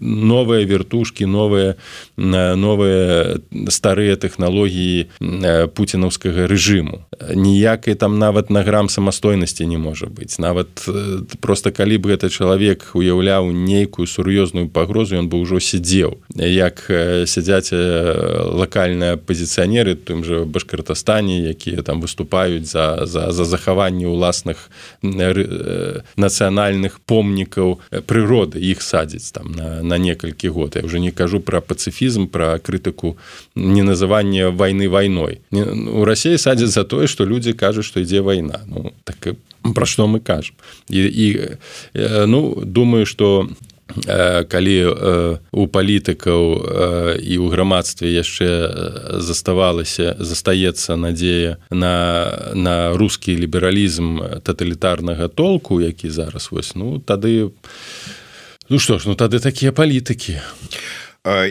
[0.00, 1.76] новыя вертушки новыя
[2.16, 3.36] новыя
[3.68, 5.12] старыя тэхналогіі
[5.76, 7.04] пуцінаўскага рэжыму.
[7.36, 10.40] Ніякай там нават на грам самастойнасці не можа быць.
[10.40, 10.88] Нават
[11.44, 16.16] просто калі б гэта чалавек уяўляў нейкую сур'ёзную пагрозу ён бы ўжо сядзеў.
[16.32, 16.88] Як
[17.28, 17.76] сядзяць
[18.56, 24.70] лакальныя пазіцыянеры тым же башкартастане якія там выступаюць за за, за захаванне ўласных
[26.16, 30.76] нацыянальных помнікаў прыроды іх садзіць там на, на некалькі год.
[30.76, 33.16] Я уже не кажу про пацыфізм про крытыку
[33.54, 38.60] не называння войны вайной у рассіі садзяць за тое что людзі кажуць что ідзе вайна.
[38.66, 39.34] Ну так
[39.74, 40.54] пра што мы кажам?
[40.88, 41.56] І, і
[42.26, 43.48] ну думаю что
[44.48, 44.76] калі
[45.52, 46.42] у палітыкаў
[47.20, 48.48] і ў грамадстве яшчэ
[49.22, 51.94] заставалася застаецца надзея на
[52.54, 57.50] на рускі лібералізм таталітарнага толку які зараз вось ну тады
[58.68, 60.40] ну што ж ну тады такія палітыкі.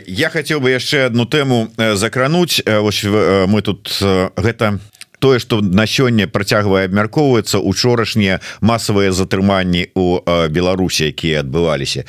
[0.05, 2.61] Я хацеў бы яшчэ одну тэму закрануць.
[2.61, 3.01] Ось
[3.49, 3.89] мы тут
[4.37, 4.77] гэта
[5.23, 10.19] тое что на сёння працягвае абмяркоўваецца учорашнія масавыя затрыманні у
[10.51, 12.03] Беларусі якія адбываліся.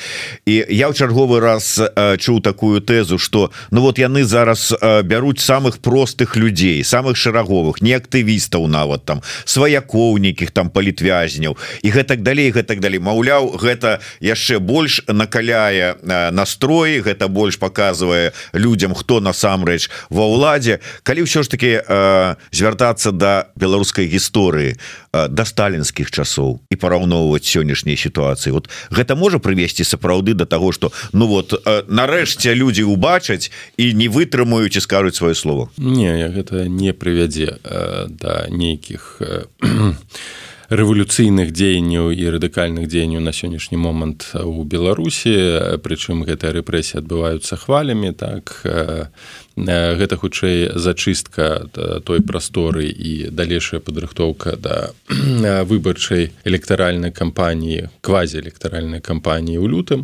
[0.51, 4.75] І я ў чарговы раз чуў такую тэзу что ну вот яны зараз
[5.07, 11.55] бяруць самых простых людзей самых шараговых не актывістаў нават там сваякоўнікіх там палітвязняў
[11.87, 12.99] і гэтак далей гэтак далей.
[12.99, 16.03] Маўляў гэта яшчэ больш накаляе
[16.35, 20.83] настроі гэта больш показывае людям хто насамрэч ва ўладзе.
[21.07, 21.79] Калі ўсё ж таки
[22.51, 24.77] звяртацца вяртацца да беларускай гісторыі
[25.13, 28.53] да сталінскіх часоў і параўноўваць сённяшняй сітуацыі.
[28.53, 31.53] Вот гэта можа прывесці сапраўды до того что ну вот
[31.89, 35.71] нарэшце людзі убачаць і не вытрымаюць і скажуць сваё слово?
[35.79, 37.59] Не гэта не прывядзе
[38.09, 39.21] да нейкіх
[40.75, 45.79] рэвалюцыйных дзеянняў і радыкальных дзеянняў на сённяшні момант у беларусі.
[45.85, 49.07] Прычым гэтая рэпрэсія адбываюцца хвалямі так Э,
[49.57, 51.71] гэта хутчэй зачыстка
[52.05, 54.91] той прасторы і далейшая падрыхтоўка да
[55.71, 60.01] выбарчай электаральнай кампаніі квазіэлектаральнай кампаніі ў лютым.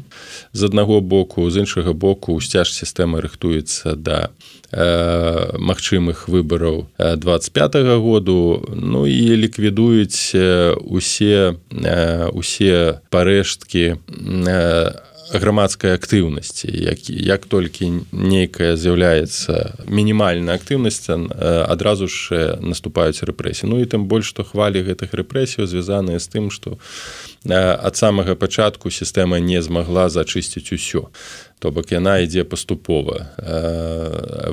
[0.54, 4.30] З аднаго боку з іншага боку сцяж сістэмы рыхтуецца да
[4.70, 8.68] э, магчымых выбараў 25 -го году.
[8.70, 10.34] Ну і ліквідуюць
[10.86, 11.54] усе
[12.32, 23.22] усе парэшткі на грамадскай актыўнасці як, як толькі нейкая з'яўляецца мінімальная актыўнасць адразу ж наступаюць
[23.22, 23.70] рэпрэсіі.
[23.70, 26.78] Ну і тым больш што хвалі гэтых рэпрэсіяў звязаныя з тым што
[27.46, 31.08] ад самага пачатку сістэма не змагла зачысціць усё
[31.60, 33.36] то бок яна ідзе паступова.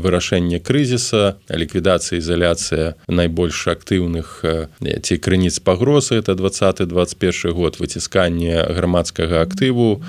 [0.03, 4.43] Вырашэнне крызіса ліквідацыя ізаляцыя найбольш актыўных
[4.83, 10.03] ці крыніц пагрозы это 2021 год выцісканне грамадскага актыву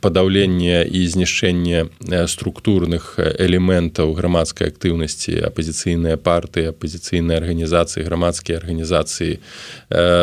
[0.00, 1.92] падаўленне і знішчэнне
[2.32, 9.36] структурных элементаў грамадскай актыўнасці апозіцыйныя партыі апозіцыйныя арганізацыі грамадскія арганізацыі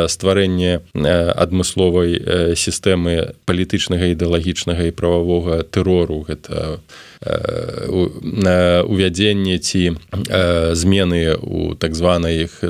[0.10, 0.82] стварэнне
[1.38, 6.80] адмысловай сістэмы палітычнага ідэалагічнага і прававога тэрору гэта
[7.22, 9.98] увядзенне ці
[10.74, 12.64] змены у так званай іх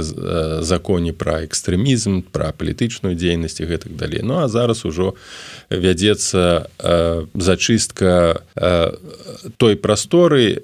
[0.63, 4.23] законе пра экстрэмізм пра палітычную дзейнасць і гэтак далей.
[4.23, 5.15] Ну а зараз ужо
[5.69, 6.67] вядзецца
[7.35, 8.41] зачыстка
[9.57, 10.63] той прасторы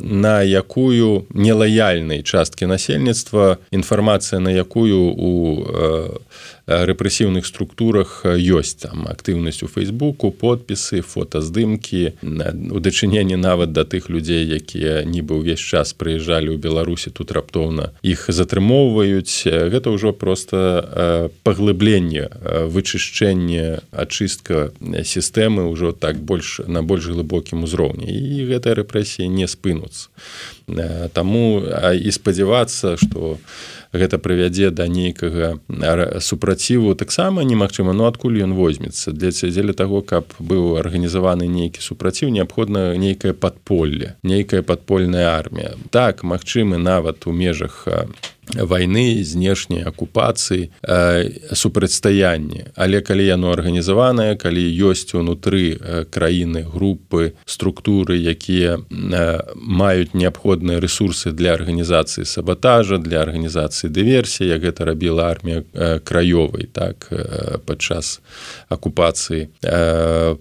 [0.00, 5.30] на якую нелаяльнай часткі насельніцтва інфармацыя на якую у
[6.66, 8.82] рэпрэсіўных структурах ёсць.
[8.82, 12.12] Там актыўнасць у фейсбуку подпісы фотаздымкі
[12.70, 17.90] у дачыненні нават да тых людзей якія нібы ўвесь час прыязджалі ў беларусі тут раптоўна
[18.02, 19.42] іх затрымоўваюць.
[19.50, 22.30] Гэта ўжо просто паглыбленне
[22.70, 28.06] вычышчэнне ачыстка сістэмы ўжо так больш на больш глыбокім узроўні.
[28.06, 30.06] І гэтыя рэпрэсіі не спынуцца.
[31.12, 31.58] Таму
[31.98, 35.60] і спадзявацца што у гэта прывядзе да нейкага
[36.20, 36.94] супраціву.
[36.94, 39.12] Таксама немагчыма ну адкуль ён возьмецца?
[39.12, 45.76] Для дзеля таго каб быў арганізаваны нейкі супраціў неабходна нейкае падполле нейкая падпольная армія.
[45.90, 47.86] Так магчымы нават у межах
[48.50, 50.70] войны знешняй акупацыі
[51.52, 55.78] супрацьстаянне але калі яно арганізаванае калі ёсць унутры
[56.10, 58.82] краіны групы структуры якія
[59.54, 65.62] маюць неабходныя ресурсы для арганізацыі сабатажа для арганізацыі дыверсіі як гэта рабіла армія
[66.02, 67.06] краёвай так
[67.62, 68.20] падчас
[68.68, 69.54] акупацыі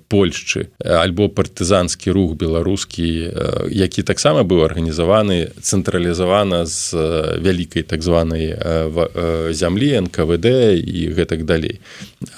[0.10, 0.74] Польшчы.
[0.82, 3.30] Альбо партызанскі рух беларускі
[3.70, 6.98] які таксама быў арганізаваны цэнтралізавана з
[7.38, 8.56] вялікай так званай
[9.52, 10.48] зямлі нквд
[10.80, 11.84] і гэтак далей.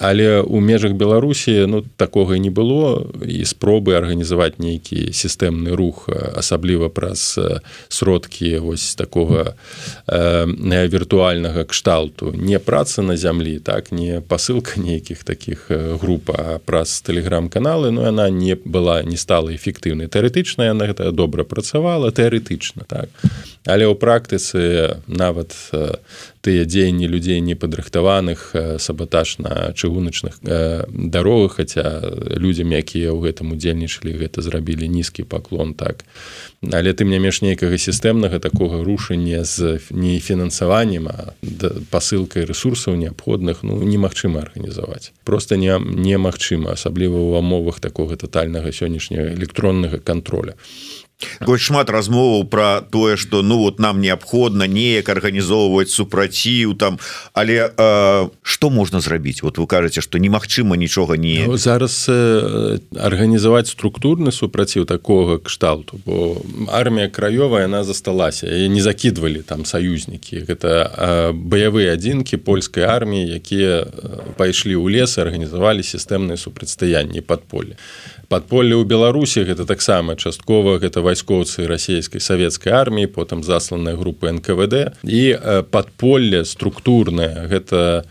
[0.02, 6.90] Але у межах беларусі ну такога не было і спробы арганізаваць нейкі сістэмны рух асабліва
[6.90, 7.38] праз
[7.94, 9.54] сродкі вось такога
[10.10, 12.34] віртуальнага кшталту.
[12.34, 18.56] Не праца на зямлі так не пасылка нейкіх таких група праз тэлеграм-каналы но яна не
[18.56, 20.10] была не стала эфектыўнай.
[20.10, 23.14] Тэарэтычна яна гэта добра працавала тэарэтычна так.
[23.68, 25.43] Але ў практыцы нават
[26.42, 32.00] тыя дзеянні людзей непадрыхтаваных сабатаж на чыгуначных дарогах хаця
[32.40, 36.06] людзям якія ў гэтым удзельнічалі гэта зрабілі нізкі паклон так.
[36.64, 41.36] Але ты мне меж нейкага сістэмнага такога рушання з не фінансаваннем а
[41.92, 45.12] пасылкай ресурсаў неабходных ну немагчыма арганізаваць.
[45.24, 50.56] Просто не немагчыма асабліва ў умовах такога тотальнага сённяшняга электроннага контроля
[51.46, 57.00] больш шмат размоваў про тое что ну вот нам неабходна неяк арганізоўваць супраціў там.
[57.34, 59.44] Але э, что можна зрабіць?
[59.44, 66.00] Вот вы кажаце что немагчыма нічога не ну, зараз э, арганізаваць структурны супраціў такого кшталту
[66.06, 66.38] бо
[66.72, 70.46] армія краёвая она засталася і не закидывалі там саюзнікі.
[70.48, 73.86] Гэта э, баявыя адзінкі польскай арміі якія
[74.38, 77.78] пайшлі ў лес арганізавалі сістэмныя супрацьстаянні подполе
[78.34, 84.98] подполе ў беларусі гэта таксама часткова гэта вайскоўцы расійскай савецкай арміі потым засланыя групы нквд.
[85.06, 85.38] І
[85.70, 88.10] подполле структурная гэта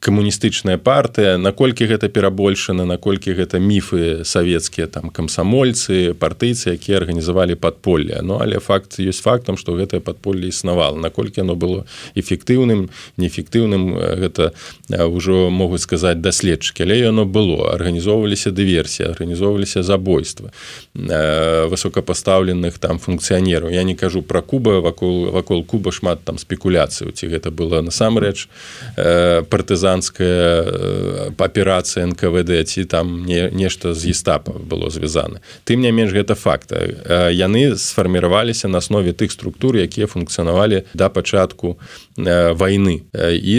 [0.00, 1.36] камуністычная партыя.
[1.36, 8.64] Наколькі гэта перабольшана наколькі гэта міфы савецкія там камсамольцы партыйцы якія арганізавалі подполле Ну але
[8.64, 10.96] факт ёсць фактам что гэтае подполле існавала.
[10.96, 11.84] Наколькі оно было
[12.16, 12.88] эфектыўным
[13.20, 13.92] неэфектыўным
[14.24, 14.56] гэта
[14.88, 16.88] ўжо могуць сказаць даследчыкі.
[16.88, 17.76] Але яно было.
[17.76, 20.52] Арганізоўваліся дыверсія арганізоў арганізоўваліся забойства
[20.94, 27.12] э, высокапастаўленых там функцыянераў я не кажу про куба вакол вакол куба шмат там спекуляцыю
[27.12, 28.48] ці гэта было насамрэч
[28.96, 35.92] э, партызанская э, аперацыя нквд ці там не нешта з естапа было звязана тым не
[35.92, 41.78] менш гэта факта яны сфарміраваліся на аснове тых структур якія функцыянавалі да пачатку
[42.16, 43.56] войны і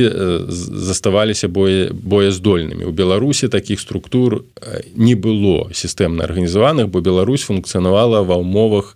[0.47, 4.43] заставаліся бое боездольнымі у беларусі таких структур
[4.95, 8.93] не было сістэмна арганізаваных бо Беларусь функцыянавала ва ўмовах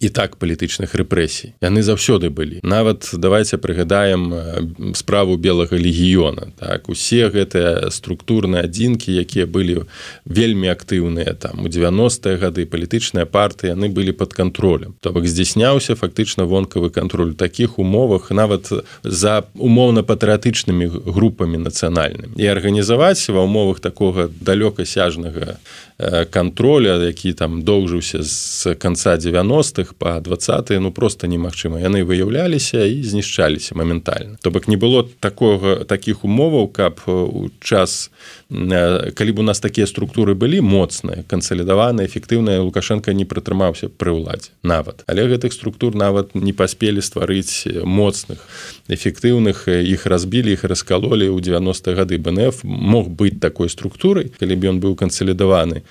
[0.00, 1.54] і так палітычных рэпрэсій.
[1.60, 2.60] Яны заўсёды былі.
[2.62, 6.52] Нават давайте прыгадаем справу белага легіёна.
[6.58, 9.84] Так усе гэтыя структурныя адзінкі якія былі
[10.24, 15.94] вельмі актыўныя там у 90-е гады палітычныя партыі яны былі под контролем то бок здзяйсняўся
[15.98, 18.70] фактычна вонкавы контроль таких умовах нават
[19.02, 25.58] за умоўна патрыятычнымі групамі нацыянальным і арганізаваць ва умовах такога далёкасяжнага
[26.30, 31.80] контроля які там доўжыўся з конца 90-х по 20 ну просто немагчыма.
[31.82, 34.38] Яны выяўляліся і знішчаліся моментальна.
[34.42, 38.10] То бок не было такого таких умоваў каб у час
[38.48, 44.50] калі б у нас такія структуры былі моцныя кансалідаваны эфектыўная лукашенко не прытрымаўся пры ўладзе
[44.62, 45.04] нават.
[45.06, 48.38] Але гэтых структур нават не паспелі стварыць моцных
[48.88, 52.18] эфектыўных іх разбілі іх раскалолі ў 90 гады.
[52.18, 55.82] Бнф мог быць такой структурай калі б ён быў кансалідаваны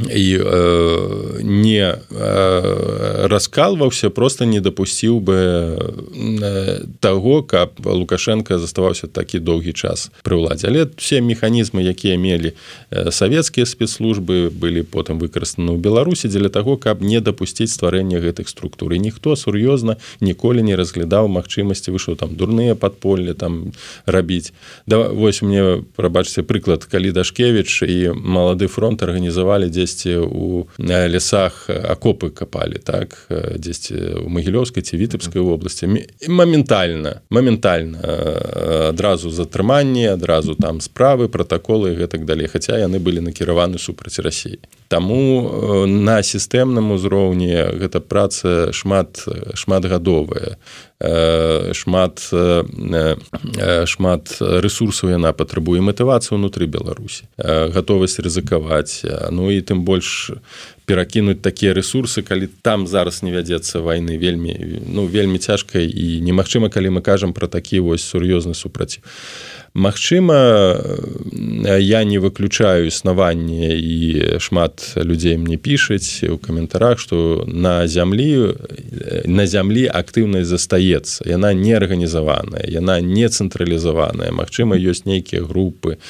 [0.00, 9.38] і э, не э, раскалваўся просто не дапусціў бы э, таго каб лукашенко заставаўся такі
[9.38, 10.68] доўгі час пры ўладзе.
[10.68, 12.52] Але все механізмы якія мелі
[12.90, 18.48] э, савецкія спецслужбы былі потым выкарыстаны ў беларусі дзеля таго каб не дапусціць стварэння гэтых
[18.48, 18.92] структур.
[18.92, 23.72] І ніхто сур'ёзна ніколі не разглядаў магчымасці выйшаў там дурныя падполле там
[24.04, 24.52] рабіць.
[24.86, 31.70] Да вось мне прабачце прыклад калі дашкевич і малады фронт арганізавалі дзе дзесьці у лясах
[31.70, 35.86] акопы капалі так дзесьці у магілёўскай ці вітебскай вобласці
[36.26, 38.02] моментальна моментальна
[38.90, 44.58] адразу затрыманне адразу там справы протаколы гэтак далей хаця яны былі накіраваны супраць рассіі
[44.88, 49.24] Таму на сістэмным узроўні гэта праца шмат
[49.54, 50.56] шматгадовая.
[51.76, 52.22] Шмат
[53.84, 60.32] шмат ресурсаў яна патрабуе матывацыю унутры беларусі гатовасць рызыкаваць ну і тым больш
[60.88, 64.56] перакінуць такія ресурсы калі там зараз не вядзецца войны вельмі
[64.88, 69.04] ну вельмі цяжка і немагчыма калі мы кажам про такі вось сур'ёзны супраціў
[69.76, 70.80] Магчыма
[71.78, 78.56] я не выключаю існаванне і шмат людзей мне пішаць у каментарах што на зямлі
[79.28, 86.00] на зямлі актыўнасць застаецца яна не арганізаваная яна не цэнтралізаваная Магчыма ёсць нейкія групы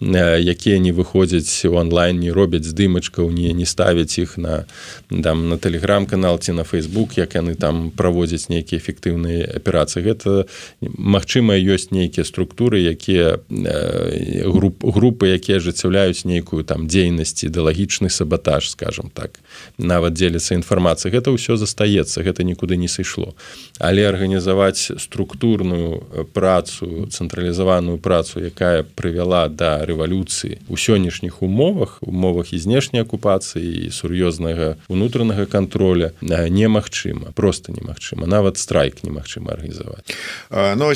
[0.00, 4.64] якія не выходзяць у онлайн не робяць здымачкаў не не ставяць іх на
[5.10, 10.08] там на телеграм-канал ці на Facebook як яны там праводзяць нейкія эфектыўныя аперацыі.
[10.08, 10.48] Гэта
[10.80, 18.70] Магчыма ёсць нейкія структуры якія э, груп, групы якія ажыццяўляюць нейкую там дзейнасць ідэалагічны сабатаж
[18.70, 19.40] скажем так
[19.78, 23.34] нават дзеліцца інфармацыя гэта ўсё застаецца гэта нікуды не сышло.
[23.78, 32.58] Але арганізаваць структурную працу цэнтралізаваную працу якая прывяла да рэвалюцыі у сённяшніх умовах умовах і
[32.58, 38.26] знешняй акупацыі сур'ёзнага унутранага контроля немагчыма просто немагчыма.
[38.26, 40.04] Нават страйк немагчыма арганізаваць.
[40.50, 40.94] Ну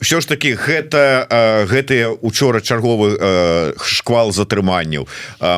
[0.00, 5.06] що ж таки гэта гэтыя учора чарговы шквал затрыманняў.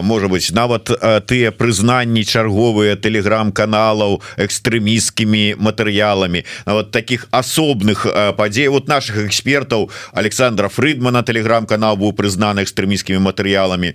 [0.03, 0.91] Можа быть нават
[1.27, 8.07] тыя прызнанні чарговыя телеграм-каналаў экстрэміскімі матэрыяламі вот таких асобных
[8.37, 8.69] падзей.
[8.69, 13.95] Вот наших экспертаў Александра Фрыдмана телеграм-канал быў прызнаны экстрэміскімі матэрыяламі.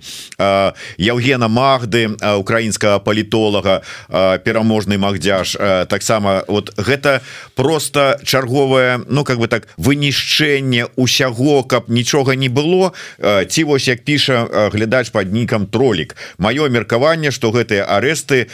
[0.98, 5.56] Яўгена Махды украінскага палітолага пераможны магдзяж.
[5.88, 7.20] Таксама вот гэта
[7.54, 14.04] просто чарговая Ну как бы так вынішчэнне усяго каб нічога не было ці вось як
[14.08, 16.16] піша глядач под нікам тролік.
[16.38, 18.48] Маё меркаванне что гэтыя арэсты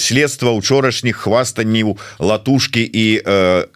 [0.00, 3.06] следства учорашніх хвастанняў латушки і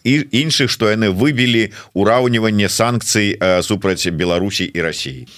[0.05, 5.28] і іншых что яны выбілі ураўніванне санкцый супраць Беларусі і Росіі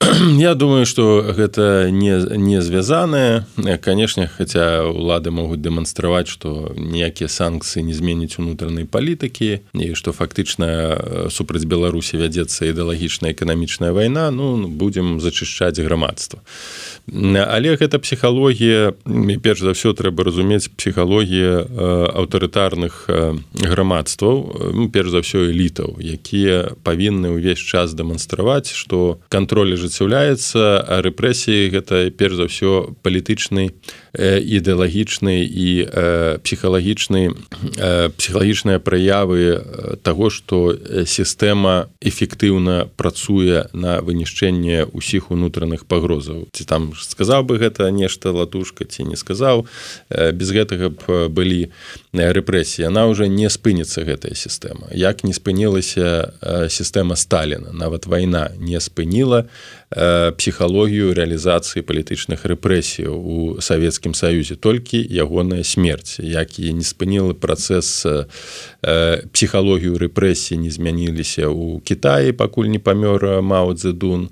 [0.38, 3.44] Я думаю что гэта не не звязанае.
[3.82, 11.28] Канешне хотя улады могуць дэманстраваць что ніякія санкцыі не зменіць унутранай палітыкі і что фактычна
[11.28, 16.40] супраць Беларусі вядзецца ідэалагічная эканамічная вайна Ну будем зачышчаць грамадства
[17.06, 18.92] але гэта псіхалогія
[19.42, 21.68] перш за все трэба разумець псіхалогія
[22.16, 23.06] аўтарытарных
[23.54, 31.02] грамадстваў перш за все элітаў якія павінны ўвесь час дэманстраваць что кантроль жыцця ажыццяўляецца а
[31.02, 33.74] рэпрэсіі гэта перш за ўсё палітычны
[34.16, 35.68] ідэалагічны і
[36.42, 37.22] псіхалагічны
[38.16, 40.74] псіхалагічныя праявы таго што
[41.06, 46.50] сістэма эфектыўна працуе на вынішчэнне ўсіх унутраных пагрозаў.
[46.50, 49.66] Ці там сказаў бы гэта нешта латушка ці не сказаў
[50.10, 51.70] без гэтага б былі
[52.12, 52.90] рэпрэсіі.
[52.90, 54.90] Она уже не спыніцца гэтая сістэма.
[54.90, 56.34] Як не спынілася
[56.68, 57.70] сістэма Сталіна.
[57.72, 59.46] Нават вайна не спыніла
[59.90, 64.54] псіхалогію рэалізацыі палітычных рэпрэсіяў у савецкім саюзе.
[64.54, 68.06] Толькі ягоная смерць які не спынілы працэс
[69.34, 74.30] псіхалогію рэпрэсіі не змяніліся ў Кіаі пакуль не памёр маудзедун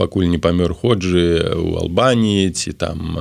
[0.00, 3.20] пакуль не памёр ходжы у Албаніі ці там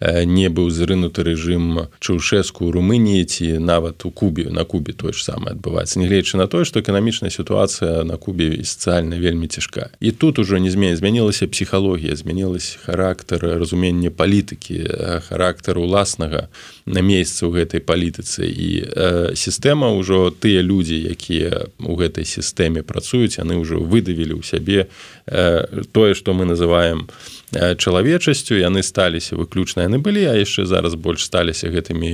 [0.00, 5.20] не быў зрынуты рэжым чаўшэску у румыніі ці нават у кубе на кубе тое ж
[5.20, 6.00] самае адбываецца.
[6.00, 9.90] Нягледзячы на тое што эканамічная сітуацыя на кубе і сацыяльна вельмі цяжка.
[10.00, 14.88] І тут ужо не змен змянілася псіхалогія змянілась характар разумення палітыкі
[15.28, 16.48] характар уласнага
[16.86, 18.44] на месцы ў гэтай палітыцы.
[18.44, 24.42] І э, сістэма ўжо тыя людзі якія у гэтай сістэме працуюць яны ўжо выдавілі ў
[24.44, 27.08] сябе э, тое што мы называем
[27.54, 32.10] чалавечасцю яны сталіся выключна яны былі а яшчэ зараз больш сталіся гэтымі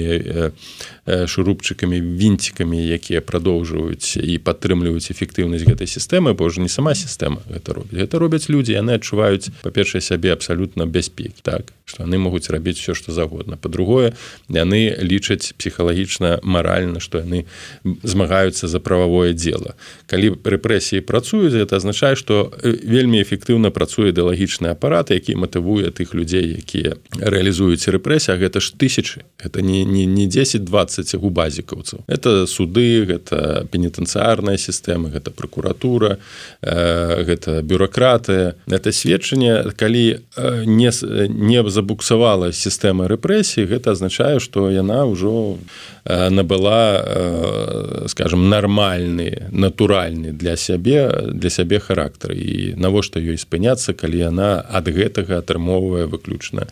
[1.27, 7.75] шурупчыкамі вінцікамі якія прадоўжваюць і падтрымліваюць эфектыўнасць гэтай сістэмы бо ж не сама сістэма гэта
[7.75, 7.99] робіць.
[7.99, 12.95] Гэта робяць людзі яны адчуваюць па-першае сябе абсалютна бяспекі так што яны могуць рабіць все
[12.95, 14.15] што загодна по-другое
[14.49, 17.45] яны лічаць псіхалагічна маральна што яны
[17.85, 19.75] змагаюцца за прававое дело
[20.07, 26.63] калі рэпрэсіі працуюць это азначае што вельмі эфектыўна працуе ідэалагічны апарат які матывуе тых людзей
[26.63, 32.05] якія рэалізуюць рэпрэсія гэта ж тысячи это не не не 10-20 губазікаўцаў.
[32.07, 36.19] Это суды гэта пенітэнцыарная сістэма гэта прокуратура
[36.63, 40.91] э, гэта бюрократыя это сведчанне калі э, не
[41.29, 45.57] не забуксавала сістэма рэпрэсій гэта азначае што яна ўжо
[46.05, 52.33] набыла скажем нармальны натуральны для сябе для сябе характар.
[52.33, 56.69] І навошта ёй спыняцца калі яна ад гэтага атрымоўвае выключна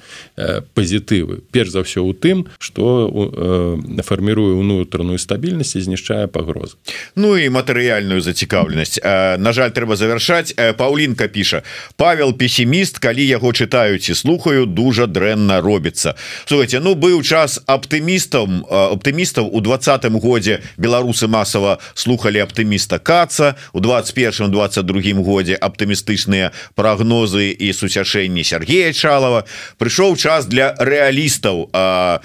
[0.74, 1.40] пазітывы.
[1.52, 6.76] Перш за ўсё у тым что э, фарміруе унутраную стабільнасць і знішчае пагроз
[7.16, 9.00] Ну і матэрыяльную зацікаўленасць.
[9.38, 10.54] На жаль трэба завяршаць.
[10.76, 11.62] Паўлінка піша.
[11.96, 16.14] Павел песіміст калі яго чытаюць і слухаю дужа дрэнна робіцца.
[16.46, 19.48] Слухайте ну быў час аптымістам аптымістаў.
[19.52, 23.56] У двадцатым годзе беларусы масава слухали аптыміста каца.
[23.72, 29.44] У 21 22 годзе аптымістычныя прогнозы і суцяшэнні Сергея чалова
[29.78, 31.70] прыйшоў час для рэалістаў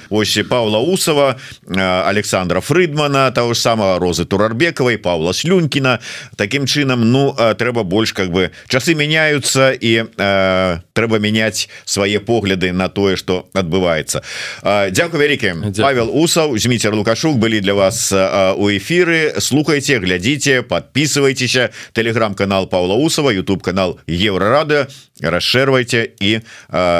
[0.09, 1.36] ось Павла усова
[1.67, 5.99] Александра фрыдмана того ж самого розы турарбекавай Павла слюнькіна.
[6.36, 12.62] Таким чынам ну трэба больш как бы часы мяняются і э, трэба мяняць свае погляды
[12.72, 14.22] на тое что адбываецца
[14.64, 15.74] Дякую вялікі.
[15.82, 23.34] Павел усаў зміцер лукашук былі для вас у эфиры слухайте глядзіце подписывайтеся телеграм-канал Павла усова
[23.34, 24.88] YouTube канал еврорады
[25.22, 26.39] расшэрвайте і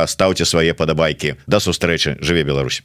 [0.08, 1.36] ставце свае падабайкі.
[1.46, 2.18] Да сустрэчы.
[2.22, 2.82] Жыве Беларусь